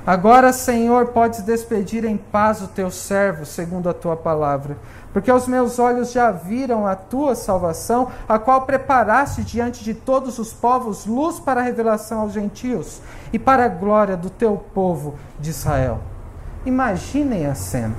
Agora, 0.05 0.51
Senhor, 0.51 1.08
podes 1.08 1.41
despedir 1.41 2.05
em 2.05 2.17
paz 2.17 2.62
o 2.62 2.67
teu 2.67 2.89
servo, 2.89 3.46
segundo 3.46 3.89
a 3.89 3.93
tua 3.93 4.15
palavra 4.15 4.75
porque 5.13 5.31
os 5.31 5.48
meus 5.48 5.77
olhos 5.77 6.12
já 6.12 6.31
viram 6.31 6.88
a 6.88 6.96
tua 6.96 7.36
salvação, 7.36 8.10
a 8.27 8.39
qual 8.39 8.62
preparaste 8.62 9.43
diante 9.43 9.84
de 9.84 9.93
todos 9.93 10.39
os 10.39 10.53
povos 10.53 11.05
luz 11.05 11.39
para 11.39 11.60
a 11.60 11.63
revelação 11.63 12.22
aos 12.22 12.34
gentios 12.34 13.01
e 13.34 13.39
para 13.39 13.65
a 13.65 13.70
glória 13.70 14.15
do 14.15 14.29
teu 14.29 14.55
povo 14.74 15.15
de 15.39 15.50
Israel. 15.50 16.00
Imaginem 16.65 17.46
a 17.46 17.55
cena. 17.55 17.93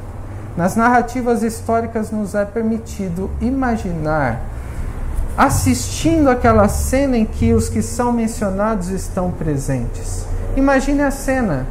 Nas 0.56 0.76
narrativas 0.76 1.42
históricas 1.42 2.10
nos 2.10 2.34
é 2.34 2.44
permitido 2.44 3.30
imaginar 3.40 4.40
assistindo 5.36 6.28
aquela 6.28 6.68
cena 6.68 7.16
em 7.16 7.24
que 7.24 7.54
os 7.54 7.66
que 7.70 7.80
são 7.80 8.12
mencionados 8.12 8.88
estão 8.88 9.30
presentes. 9.30 10.26
Imagine 10.56 11.02
a 11.02 11.10
cena. 11.10 11.66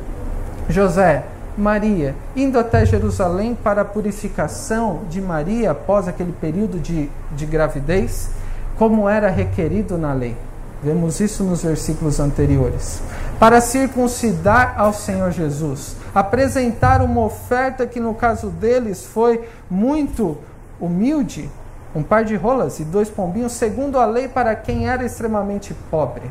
José, 0.70 1.24
Maria, 1.58 2.16
indo 2.36 2.58
até 2.58 2.86
Jerusalém 2.86 3.56
para 3.56 3.82
a 3.82 3.86
purificação 3.86 5.02
de 5.10 5.22
Maria 5.22 5.72
após 5.72 6.08
aquele 6.08 6.32
período 6.32 6.80
de, 6.80 7.10
de 7.32 7.46
gravidez, 7.46 8.30
como 8.78 9.08
era 9.08 9.30
requerido 9.30 9.98
na 9.98 10.14
lei. 10.14 10.36
Vemos 10.84 11.20
isso 11.20 11.44
nos 11.44 11.62
versículos 11.62 12.20
anteriores. 12.20 13.02
Para 13.40 13.62
circuncidar 13.62 14.74
ao 14.78 14.94
Senhor 14.94 15.32
Jesus, 15.32 15.96
apresentar 16.16 17.02
uma 17.02 17.22
oferta 17.22 17.86
que 17.86 18.00
no 18.00 18.16
caso 18.16 18.48
deles 18.50 19.06
foi 19.06 19.48
muito 19.70 20.38
humilde, 20.80 21.50
um 21.94 22.02
par 22.02 22.24
de 22.24 22.36
rolas 22.36 22.80
e 22.80 22.84
dois 22.84 23.10
pombinhos, 23.10 23.52
segundo 23.52 24.00
a 24.00 24.06
lei 24.06 24.28
para 24.28 24.56
quem 24.56 24.90
era 24.90 25.06
extremamente 25.06 25.76
pobre. 25.92 26.24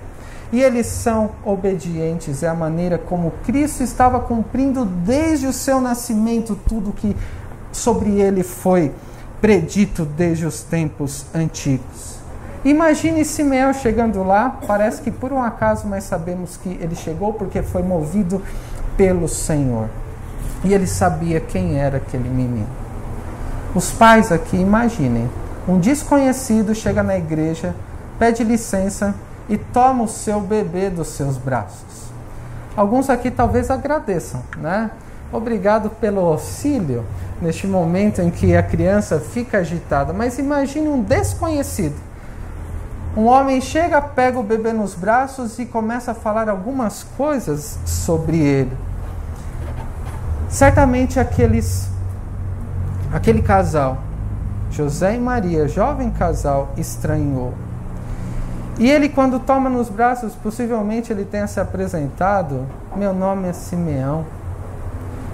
E 0.52 0.60
eles 0.60 0.86
são 0.86 1.30
obedientes, 1.44 2.42
é 2.42 2.48
a 2.48 2.54
maneira 2.54 2.98
como 2.98 3.32
Cristo 3.44 3.82
estava 3.82 4.18
cumprindo 4.18 4.84
desde 4.84 5.46
o 5.46 5.52
seu 5.52 5.80
nascimento 5.80 6.58
tudo 6.68 6.92
que 6.92 7.16
sobre 7.72 8.20
ele 8.20 8.42
foi 8.42 8.92
predito 9.40 10.04
desde 10.04 10.44
os 10.44 10.62
tempos 10.62 11.24
antigos. 11.34 12.18
Imagine 12.64 13.24
Simeão 13.24 13.72
chegando 13.72 14.22
lá, 14.22 14.58
parece 14.66 15.00
que 15.00 15.10
por 15.10 15.32
um 15.32 15.40
acaso, 15.40 15.86
mas 15.86 16.04
sabemos 16.04 16.56
que 16.56 16.68
ele 16.80 16.94
chegou 16.94 17.32
porque 17.32 17.62
foi 17.62 17.82
movido 17.82 18.42
pelo 18.96 19.28
Senhor. 19.28 19.88
E 20.62 20.74
ele 20.74 20.86
sabia 20.86 21.40
quem 21.40 21.78
era 21.78 21.96
aquele 21.96 22.28
menino. 22.28 22.68
Os 23.74 23.90
pais 23.92 24.30
aqui, 24.30 24.56
imaginem, 24.56 25.30
um 25.66 25.78
desconhecido 25.78 26.74
chega 26.74 27.02
na 27.02 27.16
igreja, 27.16 27.74
pede 28.18 28.44
licença 28.44 29.14
e 29.50 29.58
toma 29.58 30.04
o 30.04 30.08
seu 30.08 30.40
bebê 30.40 30.88
dos 30.88 31.08
seus 31.08 31.36
braços. 31.36 32.08
Alguns 32.76 33.10
aqui 33.10 33.32
talvez 33.32 33.68
agradeçam, 33.68 34.42
né? 34.56 34.92
Obrigado 35.32 35.90
pelo 35.90 36.20
auxílio 36.20 37.04
neste 37.42 37.66
momento 37.66 38.22
em 38.22 38.30
que 38.30 38.56
a 38.56 38.62
criança 38.62 39.18
fica 39.18 39.58
agitada. 39.58 40.12
Mas 40.12 40.38
imagine 40.38 40.88
um 40.88 41.02
desconhecido. 41.02 41.96
Um 43.16 43.26
homem 43.26 43.60
chega, 43.60 44.00
pega 44.00 44.38
o 44.38 44.42
bebê 44.42 44.72
nos 44.72 44.94
braços 44.94 45.58
e 45.58 45.66
começa 45.66 46.12
a 46.12 46.14
falar 46.14 46.48
algumas 46.48 47.02
coisas 47.16 47.76
sobre 47.84 48.38
ele. 48.38 48.76
Certamente 50.48 51.18
aqueles 51.18 51.90
aquele 53.12 53.42
casal, 53.42 53.98
José 54.70 55.16
e 55.16 55.18
Maria, 55.18 55.66
jovem 55.66 56.10
casal, 56.12 56.72
estranhou 56.76 57.52
E 58.80 58.90
ele, 58.90 59.10
quando 59.10 59.38
toma 59.38 59.68
nos 59.68 59.90
braços, 59.90 60.34
possivelmente 60.34 61.12
ele 61.12 61.26
tenha 61.26 61.46
se 61.46 61.60
apresentado: 61.60 62.66
Meu 62.96 63.12
nome 63.12 63.46
é 63.46 63.52
Simeão, 63.52 64.24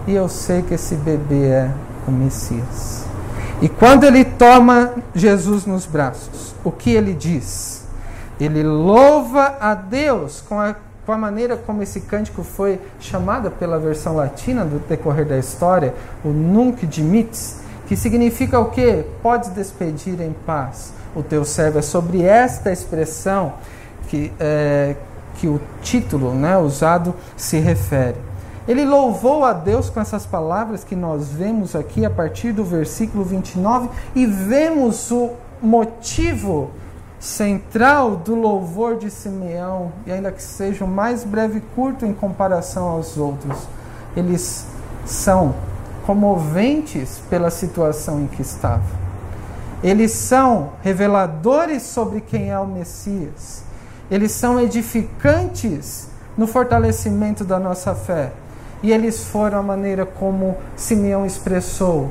e 0.04 0.12
eu 0.12 0.28
sei 0.28 0.62
que 0.62 0.74
esse 0.74 0.96
bebê 0.96 1.46
é 1.46 1.70
o 2.08 2.10
Messias. 2.10 3.06
E 3.62 3.68
quando 3.68 4.02
ele 4.02 4.24
toma 4.24 4.94
Jesus 5.14 5.64
nos 5.64 5.86
braços, 5.86 6.56
o 6.64 6.72
que 6.72 6.90
ele 6.90 7.14
diz? 7.14 7.86
Ele 8.40 8.64
louva 8.64 9.56
a 9.60 9.74
Deus 9.74 10.40
com 10.46 10.60
a, 10.60 10.74
com 11.06 11.12
a 11.12 11.16
maneira 11.16 11.56
como 11.56 11.84
esse 11.84 12.00
cântico 12.00 12.42
foi 12.42 12.80
chamado 12.98 13.52
pela 13.52 13.78
versão 13.78 14.16
latina 14.16 14.64
do 14.64 14.80
decorrer 14.88 15.24
da 15.24 15.38
história, 15.38 15.94
o 16.24 16.30
Nunc 16.30 16.84
Dimittis, 16.84 17.60
que 17.86 17.96
significa 17.96 18.58
o 18.58 18.70
que? 18.70 19.04
Podes 19.22 19.50
despedir 19.50 20.20
em 20.20 20.34
paz 20.44 20.92
o 21.16 21.22
teu 21.22 21.44
servo. 21.44 21.78
É 21.78 21.82
sobre 21.82 22.22
esta 22.22 22.70
expressão 22.70 23.54
que, 24.08 24.32
é, 24.38 24.94
que 25.36 25.48
o 25.48 25.60
título 25.82 26.34
né, 26.34 26.56
usado 26.58 27.14
se 27.36 27.58
refere. 27.58 28.16
Ele 28.68 28.84
louvou 28.84 29.44
a 29.44 29.52
Deus 29.52 29.88
com 29.88 30.00
essas 30.00 30.26
palavras 30.26 30.84
que 30.84 30.96
nós 30.96 31.28
vemos 31.28 31.74
aqui 31.74 32.04
a 32.04 32.10
partir 32.10 32.52
do 32.52 32.64
versículo 32.64 33.24
29 33.24 33.88
e 34.14 34.26
vemos 34.26 35.10
o 35.10 35.30
motivo 35.62 36.70
central 37.18 38.16
do 38.16 38.34
louvor 38.34 38.96
de 38.96 39.10
Simeão, 39.10 39.92
e 40.06 40.12
ainda 40.12 40.30
que 40.30 40.42
seja 40.42 40.84
o 40.84 40.88
mais 40.88 41.24
breve 41.24 41.58
e 41.58 41.60
curto 41.74 42.04
em 42.04 42.12
comparação 42.12 42.88
aos 42.88 43.16
outros, 43.16 43.66
eles 44.16 44.66
são 45.04 45.54
comoventes 46.04 47.20
pela 47.30 47.50
situação 47.50 48.20
em 48.20 48.26
que 48.26 48.42
estavam. 48.42 49.05
Eles 49.82 50.12
são 50.12 50.72
reveladores 50.82 51.82
sobre 51.82 52.20
quem 52.20 52.50
é 52.50 52.58
o 52.58 52.66
Messias. 52.66 53.62
Eles 54.10 54.32
são 54.32 54.60
edificantes 54.60 56.08
no 56.36 56.46
fortalecimento 56.46 57.44
da 57.44 57.58
nossa 57.58 57.94
fé. 57.94 58.32
E 58.82 58.92
eles 58.92 59.24
foram 59.24 59.58
a 59.58 59.62
maneira 59.62 60.04
como 60.06 60.56
Simeão 60.76 61.26
expressou 61.26 62.10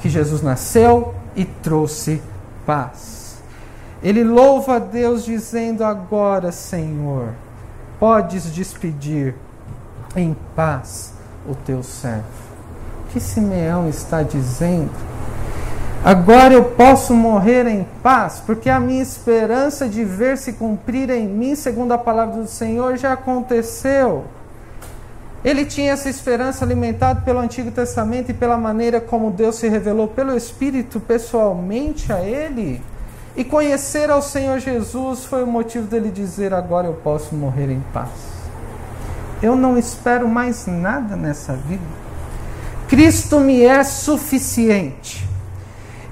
que 0.00 0.08
Jesus 0.08 0.42
nasceu 0.42 1.14
e 1.36 1.44
trouxe 1.44 2.22
paz. 2.66 3.36
Ele 4.02 4.22
louva 4.22 4.76
a 4.76 4.78
Deus 4.78 5.24
dizendo: 5.24 5.84
Agora, 5.84 6.52
Senhor, 6.52 7.30
podes 7.98 8.52
despedir 8.52 9.34
em 10.14 10.36
paz 10.54 11.12
o 11.48 11.54
teu 11.54 11.82
servo. 11.82 12.24
O 13.04 13.12
que 13.12 13.20
Simeão 13.20 13.88
está 13.88 14.22
dizendo? 14.22 15.13
Agora 16.04 16.52
eu 16.52 16.64
posso 16.64 17.14
morrer 17.14 17.66
em 17.66 17.86
paz, 18.02 18.42
porque 18.44 18.68
a 18.68 18.78
minha 18.78 19.02
esperança 19.02 19.88
de 19.88 20.04
ver 20.04 20.36
se 20.36 20.52
cumprir 20.52 21.08
em 21.08 21.26
mim, 21.26 21.54
segundo 21.54 21.92
a 21.92 21.98
palavra 21.98 22.42
do 22.42 22.46
Senhor, 22.46 22.98
já 22.98 23.14
aconteceu. 23.14 24.26
Ele 25.42 25.64
tinha 25.64 25.92
essa 25.92 26.10
esperança 26.10 26.62
alimentada 26.62 27.22
pelo 27.22 27.38
Antigo 27.38 27.70
Testamento 27.70 28.30
e 28.30 28.34
pela 28.34 28.58
maneira 28.58 29.00
como 29.00 29.30
Deus 29.30 29.54
se 29.54 29.66
revelou 29.66 30.06
pelo 30.06 30.36
Espírito 30.36 31.00
pessoalmente 31.00 32.12
a 32.12 32.20
ele. 32.20 32.82
E 33.34 33.42
conhecer 33.42 34.10
ao 34.10 34.20
Senhor 34.20 34.58
Jesus 34.58 35.24
foi 35.24 35.42
o 35.42 35.46
motivo 35.46 35.86
dele 35.86 36.10
dizer: 36.10 36.52
Agora 36.52 36.86
eu 36.86 36.94
posso 36.94 37.34
morrer 37.34 37.70
em 37.70 37.82
paz. 37.94 38.10
Eu 39.42 39.56
não 39.56 39.78
espero 39.78 40.28
mais 40.28 40.66
nada 40.66 41.16
nessa 41.16 41.54
vida. 41.54 41.82
Cristo 42.88 43.40
me 43.40 43.62
é 43.62 43.82
suficiente. 43.82 45.33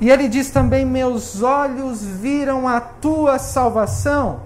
E 0.02 0.10
ele 0.10 0.26
diz 0.26 0.50
também: 0.50 0.84
Meus 0.84 1.44
olhos 1.44 2.02
viram 2.02 2.66
a 2.66 2.80
tua 2.80 3.38
salvação. 3.38 4.40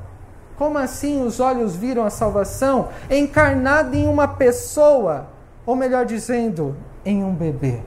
Como 0.59 0.77
assim 0.77 1.25
os 1.25 1.41
olhos 1.41 1.75
viram 1.75 2.05
a 2.05 2.11
salvação? 2.11 2.89
Encarnada 3.11 3.97
em 3.97 4.07
uma 4.07 4.29
pessoa, 4.29 5.29
ou 5.65 5.75
melhor 5.75 6.05
dizendo, 6.05 6.77
em 7.07 7.25
um 7.25 7.35
bebê. 7.35 7.81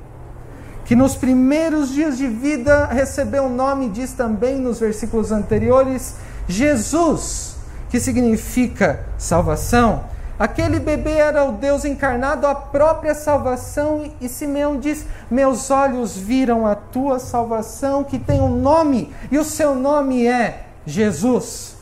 Que 0.83 0.95
nos 0.95 1.15
primeiros 1.15 1.89
dias 1.89 2.17
de 2.17 2.27
vida 2.27 2.87
recebeu 2.87 3.43
o 3.43 3.49
nome, 3.49 3.89
diz 3.89 4.13
também 4.13 4.57
nos 4.57 4.79
versículos 4.79 5.31
anteriores, 5.31 6.15
Jesus, 6.47 7.55
que 7.87 7.99
significa 7.99 9.05
salvação. 9.15 10.05
Aquele 10.39 10.79
bebê 10.79 11.15
era 11.15 11.43
o 11.43 11.51
Deus 11.51 11.83
encarnado, 11.83 12.47
a 12.47 12.55
própria 12.55 13.13
salvação, 13.13 14.09
e 14.21 14.29
Simeão 14.29 14.79
diz: 14.79 15.05
Meus 15.29 15.69
olhos 15.69 16.15
viram 16.15 16.65
a 16.65 16.75
tua 16.75 17.19
salvação, 17.19 18.05
que 18.05 18.17
tem 18.17 18.39
um 18.39 18.55
nome, 18.55 19.13
e 19.29 19.37
o 19.37 19.43
seu 19.43 19.75
nome 19.75 20.25
é 20.25 20.67
Jesus. 20.85 21.75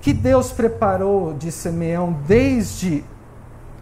Que 0.00 0.14
Deus 0.14 0.52
preparou 0.52 1.34
de 1.34 1.52
Simeão 1.52 2.16
desde 2.26 3.04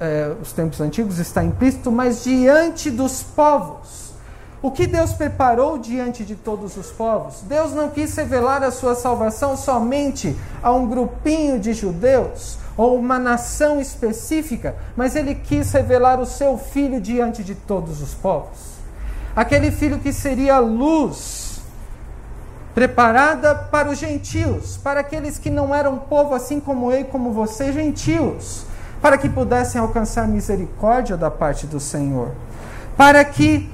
eh, 0.01 0.35
os 0.43 0.53
tempos 0.53 0.81
antigos, 0.81 1.21
está 1.21 1.45
implícito, 1.45 1.93
mas 1.93 2.25
diante 2.25 2.91
dos 2.91 3.23
povos. 3.23 4.13
O 4.61 4.73
que 4.73 4.89
Deus 4.89 5.13
preparou 5.13 5.79
diante 5.79 6.25
de 6.25 6.35
todos 6.35 6.77
os 6.77 6.91
povos? 6.91 7.43
Deus 7.43 7.73
não 7.73 7.91
quis 7.91 8.17
revelar 8.17 8.63
a 8.65 8.73
sua 8.73 8.97
salvação 8.97 9.57
somente 9.57 10.35
a 10.63 10.73
um 10.73 10.89
grupinho 10.89 11.61
de 11.61 11.75
judeus 11.75 12.64
ou 12.77 12.99
uma 12.99 13.19
nação 13.19 13.81
específica, 13.81 14.75
mas 14.97 15.15
ele 15.15 15.35
quis 15.35 15.71
revelar 15.73 16.21
o 16.21 16.27
seu 16.27 16.59
filho 16.59 17.01
diante 17.01 17.45
de 17.45 17.55
todos 17.55 18.03
os 18.03 18.15
povos. 18.15 18.75
Aquele 19.35 19.71
filho 19.71 19.99
que 19.99 20.13
seria 20.13 20.59
luz 20.59 21.61
preparada 22.75 23.55
para 23.55 23.89
os 23.89 23.99
gentios, 23.99 24.77
para 24.77 25.01
aqueles 25.01 25.39
que 25.39 25.49
não 25.49 25.73
eram 25.73 25.97
povo 25.97 26.35
assim 26.35 26.59
como 26.59 26.91
eu 26.91 27.01
e 27.01 27.05
como 27.05 27.33
você, 27.33 27.73
gentios, 27.73 28.67
para 29.01 29.17
que 29.17 29.29
pudessem 29.29 29.81
alcançar 29.81 30.27
misericórdia 30.27 31.17
da 31.17 31.31
parte 31.31 31.67
do 31.67 31.79
Senhor, 31.79 32.33
para 32.97 33.25
que 33.25 33.71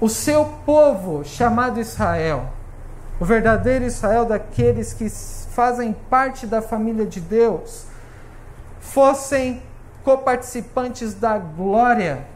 o 0.00 0.08
seu 0.08 0.44
povo 0.64 1.24
chamado 1.24 1.80
Israel, 1.80 2.46
o 3.20 3.24
verdadeiro 3.24 3.84
Israel 3.84 4.24
daqueles 4.24 4.92
que 4.94 5.08
fazem 5.10 5.94
parte 6.08 6.46
da 6.46 6.62
família 6.62 7.06
de 7.06 7.20
Deus, 7.20 7.84
fossem 8.80 9.62
coparticipantes 10.04 11.14
da 11.14 11.36
glória 11.38 12.26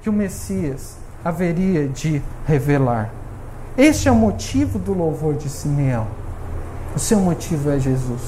que 0.00 0.08
o 0.08 0.12
Messias 0.12 0.96
haveria 1.24 1.86
de 1.86 2.22
revelar. 2.46 3.10
Este 3.76 4.08
é 4.08 4.12
o 4.12 4.14
motivo 4.14 4.78
do 4.78 4.92
louvor 4.92 5.34
de 5.34 5.48
Simeão. 5.48 6.06
O 6.94 6.98
seu 6.98 7.18
motivo 7.20 7.70
é 7.70 7.78
Jesus. 7.78 8.20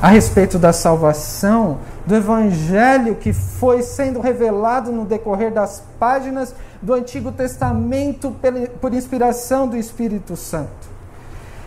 A 0.00 0.08
respeito 0.08 0.58
da 0.58 0.72
salvação, 0.72 1.78
do 2.06 2.14
evangelho 2.14 3.16
que 3.16 3.32
foi 3.32 3.82
sendo 3.82 4.20
revelado 4.20 4.92
no 4.92 5.04
decorrer 5.04 5.52
das 5.52 5.82
páginas 5.98 6.54
do 6.80 6.94
Antigo 6.94 7.32
Testamento 7.32 8.34
por 8.80 8.94
inspiração 8.94 9.66
do 9.66 9.76
Espírito 9.76 10.36
Santo. 10.36 10.85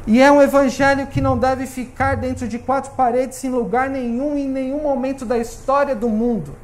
E 0.09 0.19
é 0.19 0.31
um 0.31 0.41
evangelho 0.41 1.05
que 1.05 1.21
não 1.21 1.37
deve 1.37 1.67
ficar 1.67 2.17
dentro 2.17 2.47
de 2.47 2.57
quatro 2.57 2.93
paredes 2.93 3.43
em 3.43 3.49
lugar 3.49 3.91
nenhum, 3.91 4.35
em 4.35 4.49
nenhum 4.49 4.81
momento 4.81 5.23
da 5.23 5.37
história 5.37 5.95
do 5.95 6.09
mundo. 6.09 6.55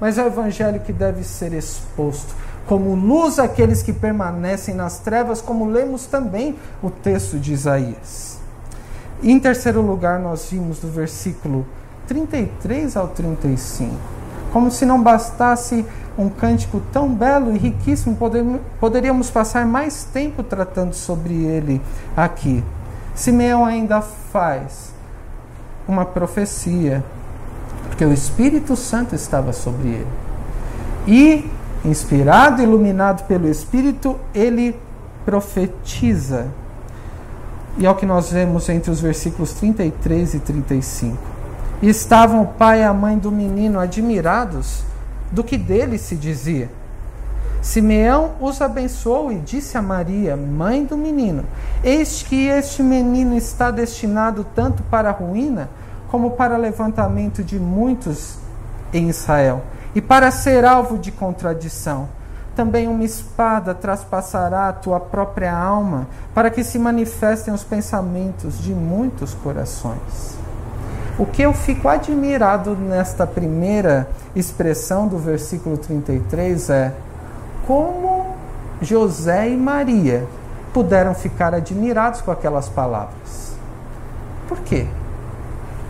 Mas 0.00 0.18
é 0.18 0.22
o 0.22 0.28
evangelho 0.28 0.78
que 0.78 0.92
deve 0.92 1.24
ser 1.24 1.52
exposto 1.52 2.32
como 2.64 2.94
luz 2.94 3.40
àqueles 3.40 3.82
que 3.82 3.92
permanecem 3.92 4.72
nas 4.72 5.00
trevas, 5.00 5.40
como 5.40 5.66
lemos 5.66 6.06
também 6.06 6.56
o 6.80 6.90
texto 6.90 7.40
de 7.40 7.52
Isaías. 7.52 8.38
Em 9.20 9.36
terceiro 9.40 9.80
lugar, 9.80 10.20
nós 10.20 10.48
vimos 10.48 10.78
do 10.78 10.86
versículo 10.86 11.66
33 12.06 12.96
ao 12.96 13.08
35. 13.08 13.96
Como 14.52 14.70
se 14.70 14.86
não 14.86 15.02
bastasse 15.02 15.84
um 16.16 16.28
cântico 16.28 16.80
tão 16.92 17.12
belo 17.12 17.52
e 17.52 17.58
riquíssimo, 17.58 18.16
poderíamos 18.78 19.28
passar 19.28 19.66
mais 19.66 20.04
tempo 20.04 20.44
tratando 20.44 20.94
sobre 20.94 21.34
ele 21.34 21.82
aqui. 22.16 22.62
Simeão 23.14 23.64
ainda 23.64 24.00
faz 24.00 24.92
uma 25.86 26.04
profecia, 26.04 27.04
porque 27.88 28.04
o 28.04 28.12
Espírito 28.12 28.74
Santo 28.76 29.14
estava 29.14 29.52
sobre 29.52 29.88
ele. 29.88 30.08
E, 31.06 31.50
inspirado, 31.84 32.62
iluminado 32.62 33.26
pelo 33.26 33.48
Espírito, 33.48 34.18
ele 34.34 34.76
profetiza. 35.24 36.46
E 37.76 37.86
é 37.86 37.90
o 37.90 37.94
que 37.94 38.06
nós 38.06 38.30
vemos 38.30 38.68
entre 38.68 38.90
os 38.90 39.00
versículos 39.00 39.52
33 39.54 40.34
e 40.34 40.38
35. 40.40 41.16
E 41.80 41.88
estavam 41.88 42.42
o 42.42 42.46
pai 42.46 42.80
e 42.80 42.84
a 42.84 42.92
mãe 42.92 43.18
do 43.18 43.30
menino 43.30 43.78
admirados 43.78 44.84
do 45.30 45.42
que 45.42 45.56
dele 45.56 45.98
se 45.98 46.14
dizia. 46.14 46.70
Simeão 47.62 48.32
os 48.40 48.60
abençoou 48.60 49.30
e 49.30 49.38
disse 49.38 49.78
a 49.78 49.82
Maria, 49.82 50.36
mãe 50.36 50.84
do 50.84 50.96
menino: 50.96 51.44
Eis 51.84 52.20
que 52.20 52.48
este 52.48 52.82
menino 52.82 53.36
está 53.36 53.70
destinado 53.70 54.44
tanto 54.52 54.82
para 54.82 55.10
a 55.10 55.12
ruína, 55.12 55.70
como 56.10 56.32
para 56.32 56.56
levantamento 56.56 57.44
de 57.44 57.60
muitos 57.60 58.36
em 58.92 59.08
Israel, 59.08 59.62
e 59.94 60.00
para 60.00 60.32
ser 60.32 60.64
alvo 60.64 60.98
de 60.98 61.12
contradição, 61.12 62.08
também 62.56 62.88
uma 62.88 63.04
espada 63.04 63.72
traspassará 63.72 64.68
a 64.68 64.72
tua 64.72 64.98
própria 64.98 65.56
alma, 65.56 66.08
para 66.34 66.50
que 66.50 66.64
se 66.64 66.80
manifestem 66.80 67.54
os 67.54 67.62
pensamentos 67.62 68.58
de 68.58 68.74
muitos 68.74 69.34
corações. 69.34 70.36
O 71.16 71.24
que 71.24 71.42
eu 71.42 71.52
fico 71.52 71.88
admirado 71.88 72.74
nesta 72.74 73.24
primeira 73.24 74.08
expressão 74.34 75.06
do 75.06 75.16
versículo 75.16 75.78
33 75.78 76.70
é 76.70 76.92
como 77.72 78.36
José 78.82 79.48
e 79.48 79.56
Maria 79.56 80.26
puderam 80.74 81.14
ficar 81.14 81.54
admirados 81.54 82.20
com 82.20 82.30
aquelas 82.30 82.68
palavras. 82.68 83.56
Por 84.46 84.58
quê? 84.58 84.86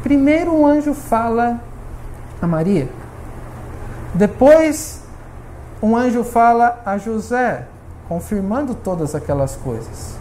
Primeiro 0.01 0.55
um 0.55 0.65
anjo 0.65 0.95
fala 0.95 1.61
a 2.41 2.47
Maria. 2.47 2.89
Depois 4.15 5.03
um 5.83 5.97
anjo 5.97 6.23
fala 6.23 6.81
a 6.87 6.99
José, 6.99 7.67
confirmando 8.09 8.77
todas 8.77 9.17
aquelas 9.17 9.57
coisas. 9.57 10.15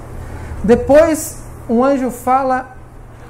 Depois, 0.63 1.43
um 1.69 1.83
anjo 1.83 2.09
fala, 2.09 2.75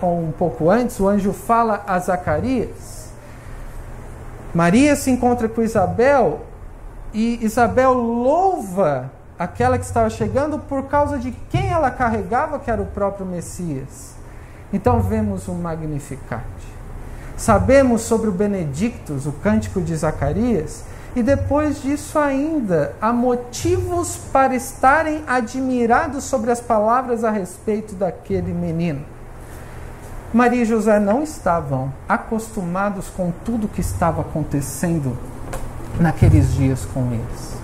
ou 0.02 0.24
um 0.24 0.32
pouco 0.32 0.70
antes, 0.70 0.98
o 1.02 1.10
anjo 1.10 1.34
fala 1.34 1.84
a 1.86 2.00
Zacarias. 2.00 3.12
Maria 4.54 4.96
se 4.96 5.12
encontra 5.12 5.50
com 5.50 5.62
Isabel 5.62 6.46
e 7.14 7.44
Isabel 7.44 7.94
louva 7.94 9.12
aquela 9.38 9.78
que 9.78 9.86
estava 9.86 10.10
chegando 10.10 10.60
por 10.60 10.84
causa 10.84 11.18
de 11.18 11.32
quem 11.50 11.70
ela 11.70 11.90
carregava, 11.90 12.60
que 12.60 12.70
era 12.70 12.82
o 12.82 12.86
próprio 12.86 13.26
Messias. 13.26 14.14
Então 14.72 15.02
vemos 15.02 15.48
o 15.48 15.54
Magnificat. 15.54 16.46
Sabemos 17.36 18.02
sobre 18.04 18.30
o 18.30 18.32
Benedictus, 18.32 19.26
o 19.26 19.32
cântico 19.32 19.82
de 19.82 19.96
Zacarias, 19.96 20.84
e 21.16 21.22
depois 21.22 21.82
disso 21.82 22.18
ainda, 22.18 22.94
há 23.02 23.12
motivos 23.12 24.16
para 24.32 24.56
estarem 24.56 25.24
admirados 25.28 26.24
sobre 26.24 26.52
as 26.52 26.62
palavras 26.62 27.24
a 27.24 27.32
respeito 27.32 27.96
daquele 27.96 28.54
menino. 28.54 29.04
Maria 30.34 30.62
e 30.62 30.66
José 30.66 31.00
não 31.00 31.24
estavam 31.24 31.92
acostumados 32.08 33.10
com 33.10 33.34
tudo 33.44 33.68
que 33.68 33.82
estava 33.82 34.22
acontecendo 34.22 35.18
naqueles 36.00 36.54
dias 36.54 36.86
com 36.94 37.12
eles. 37.12 37.58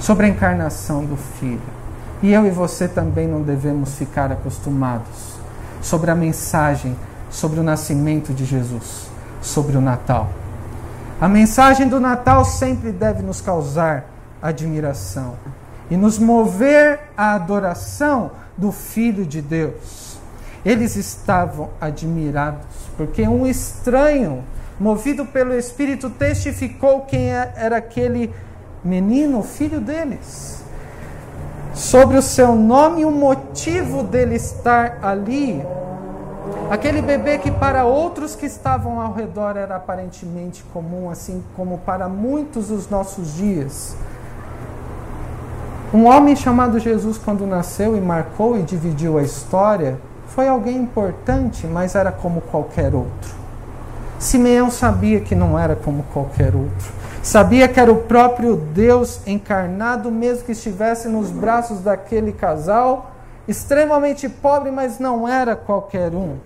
Sobre 0.00 0.26
a 0.26 0.28
encarnação 0.28 1.04
do 1.04 1.16
Filho. 1.16 1.60
E 2.22 2.32
eu 2.32 2.46
e 2.46 2.50
você 2.50 2.88
também 2.88 3.26
não 3.26 3.42
devemos 3.42 3.94
ficar 3.94 4.32
acostumados 4.32 5.38
sobre 5.80 6.10
a 6.10 6.14
mensagem 6.14 6.96
sobre 7.30 7.60
o 7.60 7.62
nascimento 7.62 8.32
de 8.32 8.44
Jesus, 8.44 9.08
sobre 9.42 9.76
o 9.76 9.80
Natal. 9.80 10.30
A 11.20 11.28
mensagem 11.28 11.88
do 11.88 12.00
Natal 12.00 12.44
sempre 12.44 12.92
deve 12.92 13.22
nos 13.22 13.40
causar 13.40 14.06
admiração 14.40 15.34
e 15.90 15.96
nos 15.96 16.18
mover 16.18 17.00
à 17.16 17.34
adoração 17.34 18.30
do 18.56 18.70
Filho 18.70 19.26
de 19.26 19.42
Deus. 19.42 20.16
Eles 20.64 20.96
estavam 20.96 21.70
admirados 21.80 22.66
porque 22.96 23.26
um 23.26 23.46
estranho, 23.46 24.44
movido 24.78 25.26
pelo 25.26 25.54
Espírito, 25.54 26.10
testificou 26.10 27.02
quem 27.02 27.32
é, 27.32 27.52
era 27.56 27.76
aquele 27.76 28.32
menino, 28.84 29.42
filho 29.42 29.80
deles. 29.80 30.62
Sobre 31.74 32.16
o 32.16 32.22
seu 32.22 32.54
nome 32.54 33.02
e 33.02 33.04
o 33.04 33.10
motivo 33.10 34.02
dele 34.02 34.34
estar 34.36 34.98
ali, 35.02 35.62
Aquele 36.70 37.00
bebê 37.00 37.38
que 37.38 37.50
para 37.50 37.84
outros 37.84 38.34
que 38.34 38.44
estavam 38.44 39.00
ao 39.00 39.14
redor 39.14 39.56
era 39.56 39.76
aparentemente 39.76 40.62
comum, 40.72 41.08
assim 41.08 41.42
como 41.56 41.78
para 41.78 42.08
muitos 42.08 42.68
dos 42.68 42.90
nossos 42.90 43.34
dias. 43.34 43.96
Um 45.92 46.06
homem 46.06 46.36
chamado 46.36 46.78
Jesus, 46.78 47.16
quando 47.16 47.46
nasceu 47.46 47.96
e 47.96 48.00
marcou 48.00 48.58
e 48.58 48.62
dividiu 48.62 49.16
a 49.16 49.22
história, 49.22 49.98
foi 50.26 50.46
alguém 50.46 50.76
importante, 50.76 51.66
mas 51.66 51.94
era 51.94 52.12
como 52.12 52.42
qualquer 52.42 52.94
outro. 52.94 53.34
Simeão 54.18 54.70
sabia 54.70 55.20
que 55.20 55.34
não 55.34 55.58
era 55.58 55.76
como 55.76 56.02
qualquer 56.12 56.54
outro. 56.54 56.92
Sabia 57.22 57.68
que 57.68 57.78
era 57.78 57.92
o 57.92 58.02
próprio 58.02 58.56
Deus 58.56 59.20
encarnado, 59.26 60.10
mesmo 60.10 60.44
que 60.44 60.52
estivesse 60.52 61.08
nos 61.08 61.30
braços 61.30 61.80
daquele 61.80 62.32
casal, 62.32 63.12
extremamente 63.46 64.28
pobre, 64.28 64.70
mas 64.70 64.98
não 64.98 65.28
era 65.28 65.54
qualquer 65.54 66.14
um. 66.14 66.36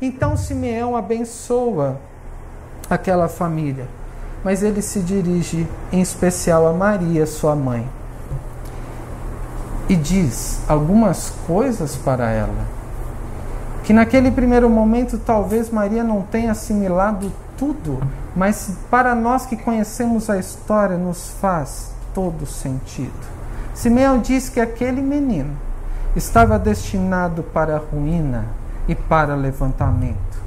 Então 0.00 0.36
Simeão 0.36 0.96
abençoa 0.96 1.98
aquela 2.88 3.28
família, 3.28 3.86
mas 4.44 4.62
ele 4.62 4.80
se 4.80 5.00
dirige 5.00 5.66
em 5.90 6.00
especial 6.00 6.66
a 6.66 6.72
Maria, 6.72 7.26
sua 7.26 7.56
mãe, 7.56 7.88
e 9.88 9.96
diz 9.96 10.60
algumas 10.68 11.30
coisas 11.46 11.96
para 11.96 12.30
ela. 12.30 12.77
Que 13.88 13.94
naquele 13.94 14.30
primeiro 14.30 14.68
momento 14.68 15.16
talvez 15.16 15.70
Maria 15.70 16.04
não 16.04 16.20
tenha 16.20 16.52
assimilado 16.52 17.32
tudo, 17.56 17.98
mas 18.36 18.76
para 18.90 19.14
nós 19.14 19.46
que 19.46 19.56
conhecemos 19.56 20.28
a 20.28 20.36
história 20.36 20.98
nos 20.98 21.30
faz 21.40 21.90
todo 22.12 22.44
sentido. 22.44 23.18
Simeão 23.72 24.18
diz 24.18 24.50
que 24.50 24.60
aquele 24.60 25.00
menino 25.00 25.56
estava 26.14 26.58
destinado 26.58 27.42
para 27.42 27.76
a 27.76 27.78
ruína 27.78 28.44
e 28.86 28.94
para 28.94 29.34
levantamento. 29.34 30.38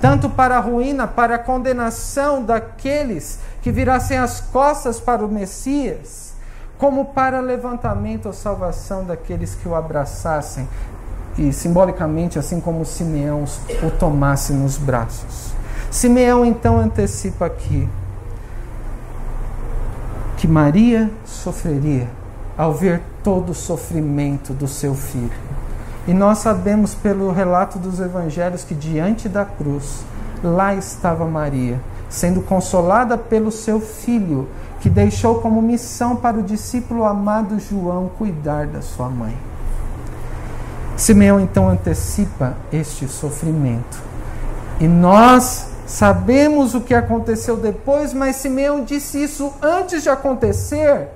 Tanto 0.00 0.28
para 0.28 0.56
a 0.56 0.60
ruína, 0.60 1.06
para 1.06 1.36
a 1.36 1.38
condenação 1.38 2.42
daqueles 2.42 3.38
que 3.62 3.70
virassem 3.70 4.18
as 4.18 4.40
costas 4.40 4.98
para 4.98 5.24
o 5.24 5.28
Messias, 5.28 6.32
como 6.78 7.04
para 7.04 7.38
levantamento 7.38 8.26
ou 8.26 8.32
salvação 8.32 9.04
daqueles 9.04 9.54
que 9.54 9.68
o 9.68 9.74
abraçassem 9.76 10.68
e 11.38 11.52
simbolicamente, 11.52 12.38
assim 12.38 12.60
como 12.60 12.84
Simeão 12.84 13.44
o 13.82 13.90
tomasse 13.90 14.52
nos 14.52 14.76
braços. 14.76 15.52
Simeão 15.90 16.44
então 16.44 16.78
antecipa 16.78 17.46
aqui 17.46 17.88
que 20.36 20.48
Maria 20.48 21.10
sofreria 21.24 22.08
ao 22.56 22.72
ver 22.72 23.02
todo 23.22 23.50
o 23.50 23.54
sofrimento 23.54 24.52
do 24.52 24.66
seu 24.66 24.94
filho 24.94 25.52
e 26.06 26.12
nós 26.12 26.38
sabemos 26.38 26.94
pelo 26.94 27.30
relato 27.30 27.78
dos 27.78 28.00
evangelhos 28.00 28.64
que 28.64 28.74
diante 28.74 29.28
da 29.28 29.44
cruz, 29.44 30.04
lá 30.42 30.74
estava 30.74 31.24
Maria, 31.26 31.80
sendo 32.08 32.42
consolada 32.42 33.16
pelo 33.16 33.52
seu 33.52 33.80
filho, 33.80 34.48
que 34.80 34.90
deixou 34.90 35.36
como 35.36 35.62
missão 35.62 36.16
para 36.16 36.36
o 36.36 36.42
discípulo 36.42 37.04
amado 37.04 37.60
João 37.60 38.10
cuidar 38.18 38.66
da 38.66 38.82
sua 38.82 39.08
mãe. 39.08 39.36
Simeão 41.02 41.40
então 41.40 41.68
antecipa 41.68 42.56
este 42.72 43.08
sofrimento. 43.08 44.02
E 44.80 44.86
nós 44.86 45.66
sabemos 45.86 46.74
o 46.74 46.80
que 46.80 46.94
aconteceu 46.94 47.56
depois, 47.56 48.12
mas 48.12 48.36
Simeão 48.36 48.84
disse 48.84 49.22
isso 49.22 49.52
antes 49.60 50.02
de 50.02 50.08
acontecer 50.08 51.08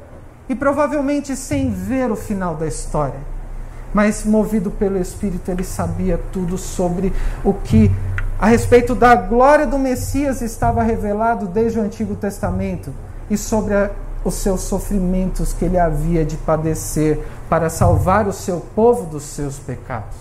e 0.49 0.55
provavelmente 0.55 1.35
sem 1.37 1.71
ver 1.71 2.11
o 2.11 2.17
final 2.17 2.55
da 2.55 2.67
história 2.67 3.37
mas 3.97 4.25
movido 4.25 4.71
pelo 4.71 4.99
Espírito, 4.99 5.51
ele 5.51 5.65
sabia 5.65 6.21
tudo 6.31 6.59
sobre 6.59 7.15
o 7.43 7.55
que 7.55 7.91
a 8.39 8.47
respeito 8.47 8.95
da 8.95 9.15
glória 9.15 9.67
do 9.67 9.79
Messias 9.79 10.43
estava 10.43 10.83
revelado 10.83 11.47
desde 11.47 11.79
o 11.79 11.83
Antigo 11.83 12.15
Testamento 12.15 12.93
e 13.31 13.39
sobre 13.39 13.73
a, 13.73 13.91
os 14.27 14.35
seus 14.35 14.63
sofrimentos 14.63 15.53
que 15.53 15.65
ele 15.65 15.79
havia 15.79 16.25
de 16.25 16.37
padecer 16.37 17.25
para 17.49 17.71
salvar 17.71 18.27
o 18.27 18.33
seu 18.33 18.59
povo 18.75 19.05
dos 19.07 19.23
seus 19.23 19.57
pecados. 19.57 20.17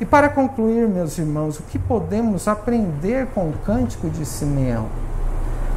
E 0.00 0.04
para 0.04 0.28
concluir, 0.28 0.88
meus 0.88 1.16
irmãos, 1.16 1.60
o 1.60 1.62
que 1.62 1.78
podemos 1.78 2.48
aprender 2.48 3.28
com 3.28 3.48
o 3.48 3.52
cântico 3.64 4.10
de 4.10 4.26
Simeão? 4.26 4.88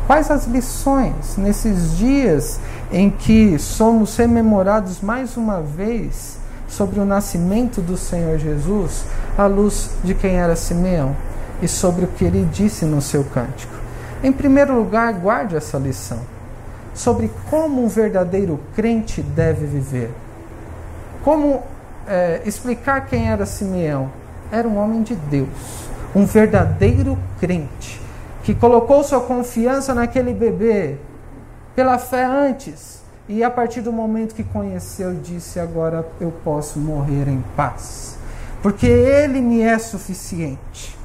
Quais 0.08 0.32
as 0.32 0.48
lições 0.48 1.38
nesses 1.38 1.96
dias 1.96 2.60
em 2.92 3.12
que 3.12 3.60
somos 3.60 4.18
rememorados 4.18 5.00
mais 5.02 5.38
uma 5.38 5.62
vez 5.62 6.40
sobre 6.68 7.00
o 7.00 7.06
nascimento 7.06 7.82
do 7.82 7.96
Senhor 7.96 8.40
Jesus 8.40 9.06
à 9.38 9.46
luz 9.46 9.92
de 10.04 10.16
quem 10.16 10.38
era 10.38 10.56
Simeão 10.56 11.16
e 11.62 11.68
sobre 11.68 12.06
o 12.06 12.08
que 12.08 12.26
ele 12.26 12.50
disse 12.52 12.84
no 12.84 13.00
seu 13.00 13.24
cântico. 13.26 13.76
Em 14.24 14.32
primeiro 14.32 14.76
lugar, 14.76 15.14
guarde 15.14 15.56
essa 15.56 15.78
lição 15.78 16.37
sobre 16.98 17.32
como 17.50 17.86
um 17.86 17.88
verdadeiro 17.88 18.60
crente 18.76 19.22
deve 19.22 19.68
viver. 19.68 20.12
Como 21.24 21.62
é, 22.08 22.42
explicar 22.44 23.06
quem 23.06 23.30
era 23.30 23.46
Simeão? 23.46 24.10
Era 24.52 24.68
um 24.68 24.78
homem 24.78 25.04
de 25.04 25.14
Deus, 25.16 25.88
um 26.16 26.26
verdadeiro 26.26 27.18
crente, 27.40 28.02
que 28.44 28.56
colocou 28.56 29.04
sua 29.04 29.22
confiança 29.22 29.94
naquele 29.94 30.34
bebê 30.34 30.96
pela 31.76 32.00
fé 32.00 32.26
antes 32.26 33.02
e 33.30 33.44
a 33.44 33.52
partir 33.52 33.82
do 33.82 33.92
momento 33.92 34.34
que 34.34 34.44
conheceu, 34.44 35.14
disse: 35.14 35.60
Agora 35.60 36.08
eu 36.20 36.34
posso 36.44 36.80
morrer 36.80 37.28
em 37.28 37.44
paz, 37.56 38.18
porque 38.62 38.88
Ele 38.88 39.40
me 39.42 39.62
é 39.62 39.78
suficiente. 39.78 40.97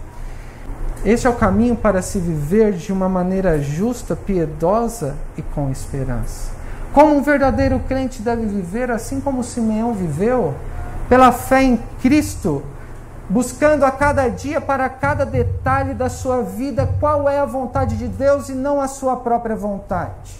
Este 1.04 1.26
é 1.26 1.30
o 1.30 1.34
caminho 1.34 1.74
para 1.74 2.00
se 2.00 2.20
viver 2.20 2.74
de 2.74 2.92
uma 2.92 3.08
maneira 3.08 3.60
justa, 3.60 4.14
piedosa 4.14 5.16
e 5.36 5.42
com 5.42 5.68
esperança. 5.68 6.52
Como 6.92 7.16
um 7.16 7.22
verdadeiro 7.22 7.80
crente 7.88 8.22
deve 8.22 8.46
viver, 8.46 8.88
assim 8.88 9.20
como 9.20 9.42
Simeão 9.42 9.94
viveu, 9.94 10.54
pela 11.08 11.32
fé 11.32 11.64
em 11.64 11.76
Cristo, 12.00 12.62
buscando 13.28 13.84
a 13.84 13.90
cada 13.90 14.28
dia, 14.28 14.60
para 14.60 14.88
cada 14.88 15.26
detalhe 15.26 15.92
da 15.92 16.08
sua 16.08 16.42
vida, 16.42 16.88
qual 17.00 17.28
é 17.28 17.40
a 17.40 17.46
vontade 17.46 17.96
de 17.96 18.06
Deus 18.06 18.48
e 18.48 18.52
não 18.52 18.80
a 18.80 18.86
sua 18.86 19.16
própria 19.16 19.56
vontade. 19.56 20.36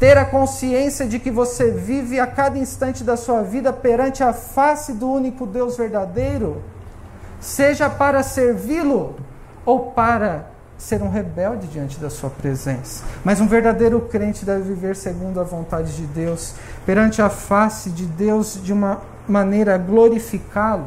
Ter 0.00 0.16
a 0.16 0.24
consciência 0.24 1.06
de 1.06 1.18
que 1.18 1.30
você 1.30 1.70
vive 1.70 2.18
a 2.18 2.26
cada 2.26 2.56
instante 2.56 3.04
da 3.04 3.18
sua 3.18 3.42
vida 3.42 3.70
perante 3.70 4.22
a 4.22 4.32
face 4.32 4.94
do 4.94 5.12
único 5.12 5.44
Deus 5.44 5.76
verdadeiro, 5.76 6.62
seja 7.40 7.88
para 7.88 8.22
servi-lo 8.22 9.16
ou 9.64 9.92
para 9.92 10.46
ser 10.78 11.02
um 11.02 11.10
rebelde 11.10 11.66
diante 11.66 11.98
da 11.98 12.08
sua 12.08 12.30
presença. 12.30 13.02
Mas 13.24 13.40
um 13.40 13.48
verdadeiro 13.48 14.00
crente 14.02 14.44
deve 14.44 14.62
viver 14.62 14.94
segundo 14.94 15.40
a 15.40 15.42
vontade 15.42 15.94
de 15.96 16.06
Deus, 16.06 16.54
perante 16.86 17.20
a 17.20 17.28
face 17.28 17.90
de 17.90 18.06
Deus 18.06 18.60
de 18.62 18.72
uma 18.72 19.00
maneira 19.26 19.74
a 19.74 19.78
glorificá-lo. 19.78 20.86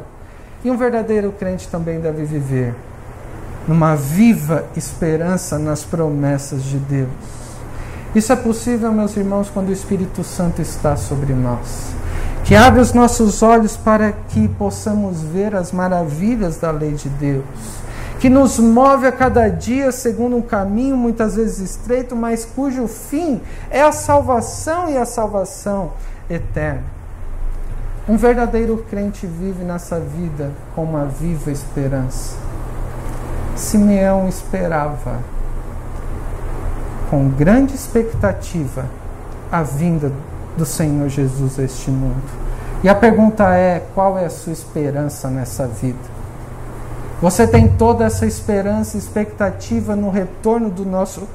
E 0.63 0.71
um 0.71 0.77
verdadeiro 0.77 1.31
crente 1.33 1.67
também 1.67 1.99
deve 1.99 2.23
viver 2.23 2.73
numa 3.67 3.95
viva 3.95 4.65
esperança 4.75 5.59
nas 5.59 5.83
promessas 5.83 6.63
de 6.63 6.77
Deus. 6.77 7.09
Isso 8.13 8.33
é 8.33 8.35
possível, 8.35 8.91
meus 8.91 9.15
irmãos, 9.15 9.49
quando 9.49 9.69
o 9.69 9.73
Espírito 9.73 10.23
Santo 10.23 10.61
está 10.61 10.95
sobre 10.95 11.33
nós, 11.33 11.93
que 12.51 12.55
abre 12.57 12.81
os 12.81 12.91
nossos 12.91 13.41
olhos 13.41 13.77
para 13.77 14.11
que 14.11 14.45
possamos 14.45 15.21
ver 15.21 15.55
as 15.55 15.71
maravilhas 15.71 16.57
da 16.57 16.69
lei 16.69 16.91
de 16.91 17.07
Deus 17.07 17.45
que 18.19 18.29
nos 18.29 18.59
move 18.59 19.07
a 19.07 19.11
cada 19.13 19.47
dia 19.47 19.89
segundo 19.89 20.35
um 20.35 20.41
caminho 20.41 20.97
muitas 20.97 21.37
vezes 21.37 21.59
estreito, 21.59 22.13
mas 22.13 22.43
cujo 22.43 22.89
fim 22.89 23.39
é 23.69 23.81
a 23.81 23.93
salvação 23.93 24.89
e 24.89 24.97
a 24.97 25.05
salvação 25.05 25.93
eterna. 26.29 26.83
Um 28.05 28.17
verdadeiro 28.17 28.85
crente 28.89 29.25
vive 29.25 29.63
nessa 29.63 29.97
vida 29.97 30.51
com 30.75 30.83
uma 30.83 31.05
viva 31.05 31.49
esperança. 31.51 32.35
Simeão 33.55 34.27
esperava 34.27 35.19
com 37.09 37.29
grande 37.29 37.75
expectativa 37.75 38.83
a 39.49 39.63
vinda 39.63 40.11
do 40.57 40.65
Senhor 40.65 41.07
Jesus 41.07 41.57
a 41.57 41.63
este 41.63 41.89
mundo. 41.89 42.40
E 42.83 42.89
a 42.89 42.95
pergunta 42.95 43.55
é: 43.55 43.85
qual 43.93 44.17
é 44.17 44.25
a 44.25 44.29
sua 44.29 44.53
esperança 44.53 45.29
nessa 45.29 45.67
vida? 45.67 46.21
Você 47.21 47.45
tem 47.45 47.67
toda 47.67 48.03
essa 48.03 48.25
esperança 48.25 48.97
e 48.97 48.99
expectativa 48.99 49.95
no 49.95 50.09
retorno 50.09 50.71
do 50.71 50.83
nosso 50.83 51.27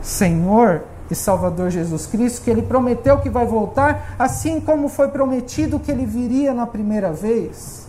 Senhor 0.00 0.82
e 1.10 1.14
Salvador 1.16 1.68
Jesus 1.68 2.06
Cristo, 2.06 2.42
que 2.42 2.50
ele 2.50 2.62
prometeu 2.62 3.18
que 3.18 3.28
vai 3.28 3.44
voltar, 3.44 4.14
assim 4.16 4.60
como 4.60 4.88
foi 4.88 5.08
prometido 5.08 5.80
que 5.80 5.90
ele 5.90 6.06
viria 6.06 6.54
na 6.54 6.66
primeira 6.66 7.12
vez? 7.12 7.88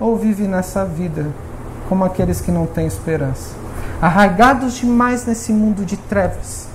Ou 0.00 0.16
vive 0.16 0.44
nessa 0.44 0.84
vida 0.84 1.26
como 1.90 2.04
aqueles 2.04 2.40
que 2.40 2.50
não 2.50 2.66
têm 2.66 2.86
esperança, 2.86 3.54
arraigados 4.00 4.74
demais 4.74 5.24
nesse 5.26 5.52
mundo 5.52 5.84
de 5.84 5.96
trevas, 5.96 6.66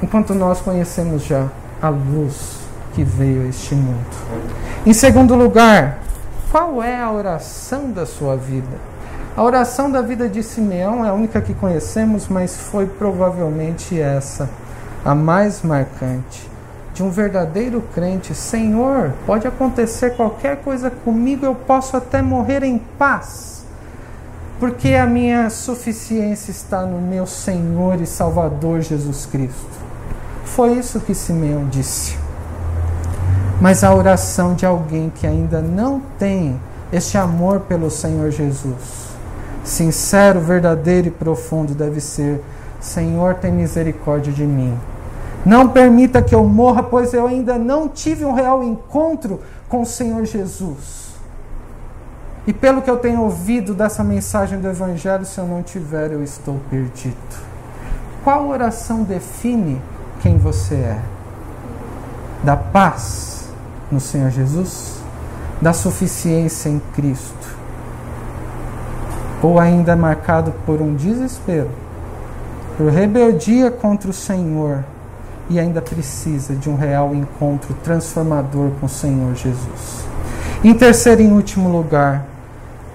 enquanto 0.00 0.34
nós 0.34 0.60
conhecemos 0.60 1.24
já 1.24 1.48
a 1.80 1.88
luz 1.88 2.61
que 2.94 3.02
veio 3.02 3.42
a 3.42 3.46
este 3.46 3.74
mundo? 3.74 4.06
Em 4.86 4.92
segundo 4.92 5.34
lugar, 5.34 5.98
qual 6.50 6.82
é 6.82 7.00
a 7.00 7.10
oração 7.10 7.90
da 7.90 8.04
sua 8.04 8.36
vida? 8.36 8.92
A 9.34 9.42
oração 9.42 9.90
da 9.90 10.02
vida 10.02 10.28
de 10.28 10.42
Simeão 10.42 11.02
é 11.02 11.08
a 11.08 11.14
única 11.14 11.40
que 11.40 11.54
conhecemos, 11.54 12.28
mas 12.28 12.54
foi 12.54 12.86
provavelmente 12.86 13.98
essa, 13.98 14.50
a 15.02 15.14
mais 15.14 15.62
marcante. 15.62 16.50
De 16.92 17.02
um 17.02 17.08
verdadeiro 17.08 17.82
crente: 17.94 18.34
Senhor, 18.34 19.14
pode 19.24 19.46
acontecer 19.46 20.14
qualquer 20.14 20.58
coisa 20.58 20.90
comigo, 20.90 21.46
eu 21.46 21.54
posso 21.54 21.96
até 21.96 22.20
morrer 22.20 22.62
em 22.62 22.76
paz, 22.98 23.64
porque 24.60 24.94
a 24.94 25.06
minha 25.06 25.48
suficiência 25.48 26.50
está 26.50 26.82
no 26.82 27.00
meu 27.00 27.26
Senhor 27.26 27.98
e 27.98 28.06
Salvador 28.06 28.82
Jesus 28.82 29.24
Cristo. 29.24 29.80
Foi 30.44 30.74
isso 30.74 31.00
que 31.00 31.14
Simeão 31.14 31.66
disse 31.70 32.21
mas 33.62 33.84
a 33.84 33.94
oração 33.94 34.54
de 34.54 34.66
alguém 34.66 35.08
que 35.08 35.24
ainda 35.24 35.62
não 35.62 36.02
tem 36.18 36.60
este 36.92 37.16
amor 37.16 37.60
pelo 37.60 37.92
Senhor 37.92 38.28
Jesus. 38.32 39.12
Sincero, 39.62 40.40
verdadeiro 40.40 41.06
e 41.06 41.10
profundo 41.12 41.72
deve 41.72 42.00
ser: 42.00 42.42
Senhor, 42.80 43.36
tem 43.36 43.52
misericórdia 43.52 44.32
de 44.32 44.44
mim. 44.44 44.76
Não 45.46 45.68
permita 45.68 46.20
que 46.20 46.34
eu 46.34 46.42
morra, 46.42 46.82
pois 46.82 47.14
eu 47.14 47.24
ainda 47.24 47.56
não 47.56 47.88
tive 47.88 48.24
um 48.24 48.34
real 48.34 48.64
encontro 48.64 49.38
com 49.68 49.82
o 49.82 49.86
Senhor 49.86 50.24
Jesus. 50.24 51.12
E 52.44 52.52
pelo 52.52 52.82
que 52.82 52.90
eu 52.90 52.96
tenho 52.96 53.22
ouvido 53.22 53.74
dessa 53.74 54.02
mensagem 54.02 54.58
do 54.58 54.66
Evangelho, 54.66 55.24
se 55.24 55.38
eu 55.38 55.46
não 55.46 55.62
tiver, 55.62 56.10
eu 56.10 56.24
estou 56.24 56.58
perdido. 56.68 57.14
Qual 58.24 58.48
oração 58.48 59.04
define 59.04 59.80
quem 60.20 60.36
você 60.36 60.74
é? 60.74 60.98
Da 62.42 62.56
paz 62.56 63.41
no 63.92 64.00
Senhor 64.00 64.30
Jesus, 64.30 64.94
da 65.60 65.72
suficiência 65.72 66.70
em 66.70 66.80
Cristo, 66.94 67.56
ou 69.42 69.60
ainda 69.60 69.94
marcado 69.94 70.52
por 70.64 70.80
um 70.80 70.94
desespero, 70.94 71.70
por 72.76 72.90
rebeldia 72.90 73.70
contra 73.70 74.10
o 74.10 74.14
Senhor 74.14 74.82
e 75.50 75.60
ainda 75.60 75.82
precisa 75.82 76.54
de 76.54 76.70
um 76.70 76.76
real 76.76 77.14
encontro 77.14 77.74
transformador 77.84 78.70
com 78.80 78.86
o 78.86 78.88
Senhor 78.88 79.34
Jesus. 79.34 80.06
Em 80.64 80.72
terceiro 80.72 81.20
e 81.20 81.26
último 81.26 81.70
lugar, 81.70 82.24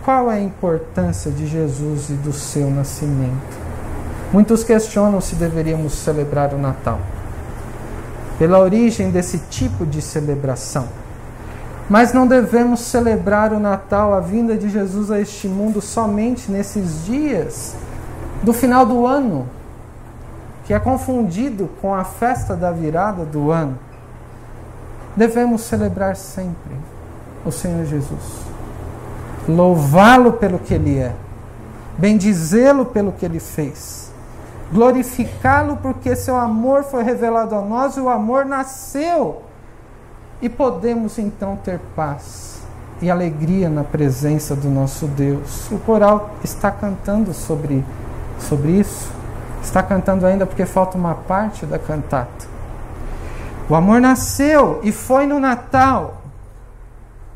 qual 0.03 0.31
é 0.31 0.37
a 0.37 0.41
importância 0.41 1.29
de 1.29 1.45
Jesus 1.45 2.09
e 2.09 2.13
do 2.13 2.33
seu 2.33 2.71
nascimento? 2.71 3.57
Muitos 4.33 4.63
questionam 4.63 5.21
se 5.21 5.35
deveríamos 5.35 5.93
celebrar 5.93 6.53
o 6.53 6.57
Natal 6.57 6.99
pela 8.37 8.59
origem 8.59 9.09
desse 9.09 9.39
tipo 9.49 9.85
de 9.85 10.01
celebração. 10.01 10.87
Mas 11.89 12.13
não 12.13 12.27
devemos 12.27 12.81
celebrar 12.81 13.53
o 13.53 13.59
Natal, 13.59 14.13
a 14.13 14.19
vinda 14.19 14.57
de 14.57 14.69
Jesus 14.69 15.09
a 15.09 15.19
este 15.19 15.47
mundo, 15.47 15.81
somente 15.81 16.51
nesses 16.51 17.05
dias 17.05 17.75
do 18.43 18.53
final 18.53 18.85
do 18.85 19.05
ano, 19.05 19.47
que 20.65 20.73
é 20.73 20.79
confundido 20.79 21.69
com 21.81 21.93
a 21.93 22.03
festa 22.03 22.55
da 22.55 22.71
virada 22.71 23.23
do 23.23 23.51
ano. 23.51 23.79
Devemos 25.15 25.61
celebrar 25.61 26.15
sempre 26.15 26.75
o 27.45 27.51
Senhor 27.51 27.85
Jesus, 27.85 28.41
louvá-lo 29.47 30.33
pelo 30.33 30.59
que 30.59 30.73
ele 30.73 30.99
é, 30.99 31.15
bendizê-lo 31.97 32.85
pelo 32.85 33.13
que 33.13 33.25
ele 33.25 33.39
fez 33.39 34.06
glorificá-lo 34.71 35.77
porque 35.77 36.15
seu 36.15 36.35
amor 36.35 36.83
foi 36.83 37.03
revelado 37.03 37.55
a 37.55 37.61
nós 37.61 37.95
e 37.97 37.99
o 37.99 38.09
amor 38.09 38.45
nasceu. 38.45 39.43
E 40.41 40.49
podemos 40.49 41.17
então 41.17 41.55
ter 41.57 41.79
paz 41.95 42.61
e 43.01 43.09
alegria 43.09 43.69
na 43.69 43.83
presença 43.83 44.55
do 44.55 44.69
nosso 44.69 45.07
Deus. 45.07 45.69
O 45.71 45.79
coral 45.79 46.31
está 46.43 46.71
cantando 46.71 47.33
sobre, 47.33 47.83
sobre 48.39 48.71
isso. 48.71 49.11
Está 49.63 49.81
cantando 49.83 50.25
ainda 50.25 50.45
porque 50.45 50.65
falta 50.65 50.97
uma 50.97 51.15
parte 51.15 51.65
da 51.65 51.79
cantata. 51.79 52.45
O 53.69 53.75
amor 53.75 53.99
nasceu 53.99 54.79
e 54.83 54.91
foi 54.91 55.25
no 55.25 55.39
Natal. 55.39 56.21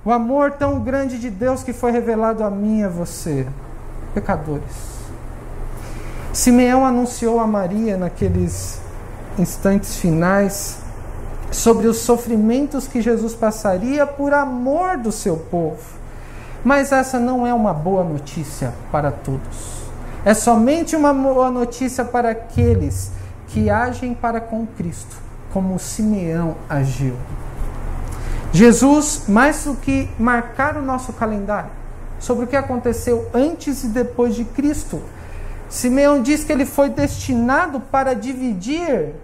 O 0.04 0.12
amor 0.12 0.52
tão 0.52 0.80
grande 0.80 1.20
de 1.20 1.30
Deus 1.30 1.63
que 1.63 1.74
foi 1.74 1.91
revelado 1.91 2.44
a 2.44 2.50
mim 2.50 2.80
e 2.80 2.84
a 2.84 2.89
você, 2.89 3.46
pecadores. 4.13 5.01
Simeão 6.34 6.86
anunciou 6.86 7.39
a 7.39 7.48
Maria 7.48 7.98
naqueles 7.98 8.80
instantes 9.38 9.98
finais 9.98 10.78
sobre 11.52 11.88
os 11.88 11.98
sofrimentos 11.98 12.88
que 12.88 13.02
Jesus 13.02 13.36
passaria 13.36 14.08
por 14.08 14.34
amor 14.34 14.98
do 14.98 15.12
seu 15.12 15.36
povo. 15.36 16.00
Mas 16.63 16.94
essa 16.94 17.20
não 17.20 17.46
é 17.46 17.54
uma 17.54 17.74
boa 17.74 18.04
notícia 18.04 18.74
para 18.91 19.12
todos. 19.12 19.82
É 20.24 20.34
somente 20.34 20.96
uma 20.96 21.13
boa 21.13 21.52
notícia 21.52 22.06
para 22.06 22.30
aqueles 22.30 23.12
que 23.48 23.70
agem 23.70 24.13
para 24.13 24.39
com 24.39 24.65
Cristo, 24.65 25.17
como 25.52 25.78
Simeão 25.80 26.56
agiu. 26.70 27.15
Jesus, 28.54 29.24
mais 29.28 29.65
do 29.65 29.74
que 29.74 30.10
marcar 30.17 30.78
o 30.78 30.82
nosso 30.82 31.12
calendário 31.13 31.72
sobre 32.20 32.46
o 32.46 32.48
que 32.48 32.56
aconteceu 32.56 33.28
antes 33.34 33.84
e 33.84 33.88
depois 33.88 34.36
de 34.36 34.46
Cristo, 34.46 35.02
Simeão 35.71 36.21
diz 36.21 36.43
que 36.43 36.51
ele 36.51 36.65
foi 36.65 36.89
destinado 36.89 37.79
para 37.79 38.13
dividir 38.13 39.15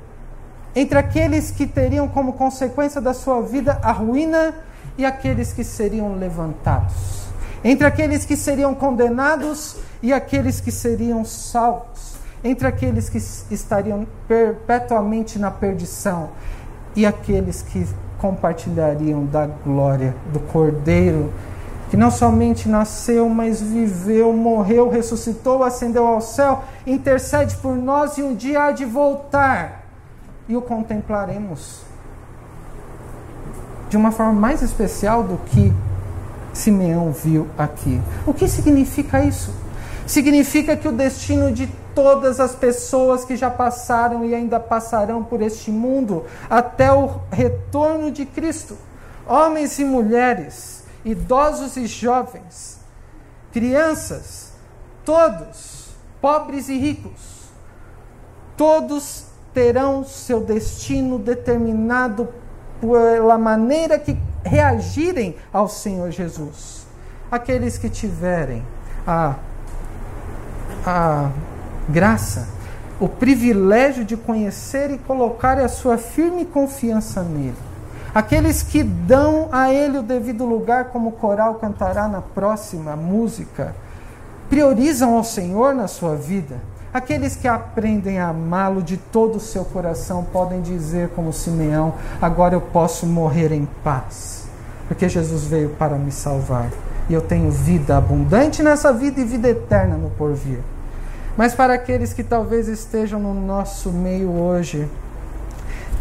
entre 0.74 0.98
aqueles 0.98 1.52
que 1.52 1.68
teriam 1.68 2.08
como 2.08 2.34
consequência 2.34 3.02
da 3.02 3.14
sua 3.14 3.42
vida 3.42 3.78
a 3.84 3.92
ruína 3.92 4.56
e 4.98 5.06
aqueles 5.06 5.52
que 5.52 5.62
seriam 5.62 6.16
levantados, 6.16 7.28
entre 7.66 7.86
aqueles 7.86 8.24
que 8.24 8.38
seriam 8.38 8.74
condenados 8.74 9.76
e 10.02 10.14
aqueles 10.14 10.62
que 10.62 10.72
seriam 10.72 11.26
salvos, 11.26 12.14
entre 12.42 12.66
aqueles 12.66 13.10
que 13.10 13.18
estariam 13.54 14.08
perpetuamente 14.26 15.38
na 15.38 15.52
perdição 15.52 16.30
e 16.96 17.06
aqueles 17.06 17.62
que 17.62 17.86
compartilhariam 18.20 19.26
da 19.26 19.48
glória 19.48 20.16
do 20.32 20.40
Cordeiro, 20.40 21.30
que 21.90 21.98
não 21.98 22.12
somente 22.12 22.68
nasceu, 22.68 23.30
mas 23.30 23.62
viveu, 23.62 24.34
morreu, 24.34 24.90
ressuscitou, 24.90 25.64
ascendeu 25.64 26.06
ao 26.06 26.22
céu, 26.22 26.64
intercede 26.86 27.56
por 27.58 27.76
nós 27.76 28.18
e 28.18 28.24
um 28.24 28.36
dia 28.36 28.64
há 28.64 28.72
de 28.72 28.86
voltar 28.86 29.86
e 30.50 30.56
o 30.56 30.62
contemplaremos 30.62 31.82
de 33.90 33.96
uma 33.96 34.12
forma 34.12 34.34
mais 34.34 34.62
especial 34.62 35.24
do 35.24 35.38
que 35.38 35.74
Simeão 36.54 37.12
viu 37.12 37.48
aqui. 37.58 38.02
O 38.26 38.34
que 38.34 38.48
significa 38.48 39.24
isso? 39.24 39.54
Significa 40.06 40.76
que 40.76 40.88
o 40.88 40.92
destino 40.92 41.52
de 41.52 41.68
todas 41.94 42.40
as 42.40 42.56
pessoas 42.56 43.24
que 43.24 43.36
já 43.36 43.50
passaram 43.50 44.26
e 44.26 44.34
ainda 44.34 44.60
passarão 44.60 45.24
por 45.24 45.42
este 45.42 45.72
mundo 45.72 46.26
até 46.50 46.92
o 46.92 47.22
retorno 47.32 48.12
de 48.12 48.26
Cristo, 48.26 48.78
homens 49.28 49.80
e 49.80 49.86
mulheres, 49.86 50.77
idosos 51.04 51.78
e 51.78 51.86
jovens, 51.86 52.80
crianças, 53.52 54.54
todos, 55.06 55.90
pobres 56.22 56.70
e 56.70 56.78
ricos, 56.78 57.50
todos 58.56 59.26
terão 59.54 60.04
seu 60.04 60.42
destino 60.42 61.18
determinado 61.18 62.30
pela 62.80 63.38
maneira 63.38 63.98
que 63.98 64.18
reagirem 64.44 65.36
ao 65.52 65.68
Senhor 65.68 66.12
Jesus. 66.12 66.86
Aqueles 67.32 67.78
que 67.78 67.90
tiverem 67.90 68.64
a, 69.06 69.36
a 70.86 71.32
graça, 71.90 72.48
o 73.00 73.08
privilégio 73.08 74.06
de 74.06 74.16
conhecer 74.16 74.92
e 74.92 74.98
colocar 74.98 75.58
a 75.60 75.68
sua 75.68 75.98
firme 75.98 76.46
confiança 76.46 77.22
nele. 77.24 77.67
Aqueles 78.14 78.64
que 78.64 78.84
dão 78.84 79.50
a 79.52 79.72
ele 79.72 80.00
o 80.00 80.04
devido 80.04 80.46
lugar, 80.46 80.86
como 80.86 81.10
o 81.10 81.14
coral 81.14 81.56
cantará 81.56 82.08
na 82.08 82.22
próxima 82.22 82.96
música, 82.96 83.76
priorizam 84.50 85.16
ao 85.16 85.24
Senhor 85.24 85.76
na 85.76 85.88
sua 85.88 86.16
vida. 86.16 86.56
Aqueles 86.94 87.36
que 87.36 87.48
aprendem 87.48 88.20
a 88.20 88.30
amá-lo 88.30 88.82
de 88.82 88.98
todo 88.98 89.36
o 89.36 89.42
seu 89.42 89.66
coração 89.66 90.24
podem 90.24 90.62
dizer, 90.62 91.10
como 91.10 91.34
Simeão: 91.34 91.94
agora 92.22 92.56
eu 92.56 92.62
posso 92.62 93.06
morrer 93.06 93.52
em 93.52 93.68
paz, 93.84 94.48
porque 94.88 95.08
Jesus 95.08 95.44
veio 95.44 95.70
para 95.72 95.96
me 95.96 96.12
salvar 96.12 96.70
e 97.10 97.14
eu 97.14 97.22
tenho 97.22 97.50
vida 97.52 97.98
abundante 97.98 98.62
nessa 98.62 98.92
vida 98.92 99.22
e 99.22 99.24
vida 99.24 99.50
eterna 99.50 99.96
no 99.96 100.10
porvir. 100.12 100.60
Mas 101.38 101.54
para 101.54 101.74
aqueles 101.74 102.14
que 102.14 102.24
talvez 102.24 102.68
estejam 102.68 103.20
no 103.20 103.34
nosso 103.34 103.92
meio 103.92 104.30
hoje, 104.32 104.90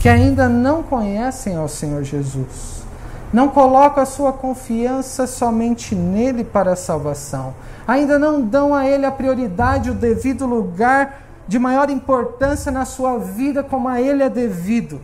que 0.07 0.11
ainda 0.11 0.49
não 0.49 0.85
conhecem 0.85 1.57
ao 1.57 1.67
Senhor 1.67 2.05
Jesus, 2.05 2.85
não 3.33 3.49
colocam 3.49 4.05
a 4.05 4.07
sua 4.07 4.33
confiança 4.33 5.27
somente 5.27 5.97
nele 5.97 6.45
para 6.45 6.75
a 6.75 6.77
salvação, 6.77 7.53
ainda 7.89 8.17
não 8.17 8.41
dão 8.41 8.73
a 8.73 8.87
ele 8.87 9.05
a 9.05 9.11
prioridade, 9.11 9.91
o 9.91 9.95
devido 9.95 10.47
lugar 10.47 11.23
de 11.49 11.59
maior 11.59 11.91
importância 11.91 12.71
na 12.71 12.85
sua 12.85 13.19
vida 13.19 13.65
como 13.65 13.89
a 13.89 14.01
ele 14.01 14.23
é 14.23 14.29
devido. 14.31 15.01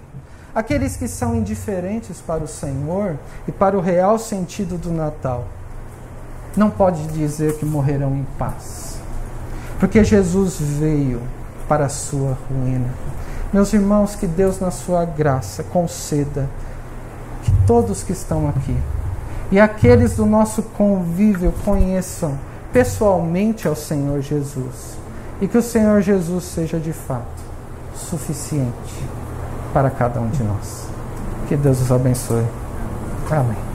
Aqueles 0.54 0.96
que 0.96 1.08
são 1.08 1.34
indiferentes 1.34 2.20
para 2.20 2.44
o 2.44 2.46
Senhor 2.46 3.18
e 3.48 3.50
para 3.50 3.76
o 3.76 3.80
real 3.80 4.20
sentido 4.20 4.78
do 4.78 4.92
Natal, 4.92 5.46
não 6.56 6.70
pode 6.70 7.08
dizer 7.08 7.58
que 7.58 7.64
morrerão 7.64 8.14
em 8.14 8.26
paz 8.38 8.92
porque 9.80 10.04
Jesus 10.04 10.60
veio 10.60 11.20
para 11.66 11.86
a 11.86 11.88
sua 11.88 12.38
ruína. 12.48 12.88
Meus 13.52 13.72
irmãos, 13.72 14.14
que 14.14 14.26
Deus, 14.26 14.58
na 14.60 14.70
sua 14.70 15.04
graça, 15.04 15.62
conceda 15.62 16.48
que 17.42 17.50
todos 17.66 18.02
que 18.02 18.12
estão 18.12 18.48
aqui 18.48 18.76
e 19.50 19.60
aqueles 19.60 20.16
do 20.16 20.24
nosso 20.24 20.62
convívio 20.62 21.52
conheçam 21.64 22.38
pessoalmente 22.72 23.68
ao 23.68 23.76
Senhor 23.76 24.22
Jesus 24.22 24.96
e 25.40 25.46
que 25.46 25.58
o 25.58 25.62
Senhor 25.62 26.00
Jesus 26.00 26.44
seja 26.44 26.78
de 26.78 26.92
fato 26.92 27.42
suficiente 27.94 29.04
para 29.74 29.90
cada 29.90 30.20
um 30.20 30.28
de 30.28 30.42
nós. 30.42 30.86
Que 31.48 31.56
Deus 31.56 31.82
os 31.82 31.92
abençoe. 31.92 32.46
Amém. 33.30 33.71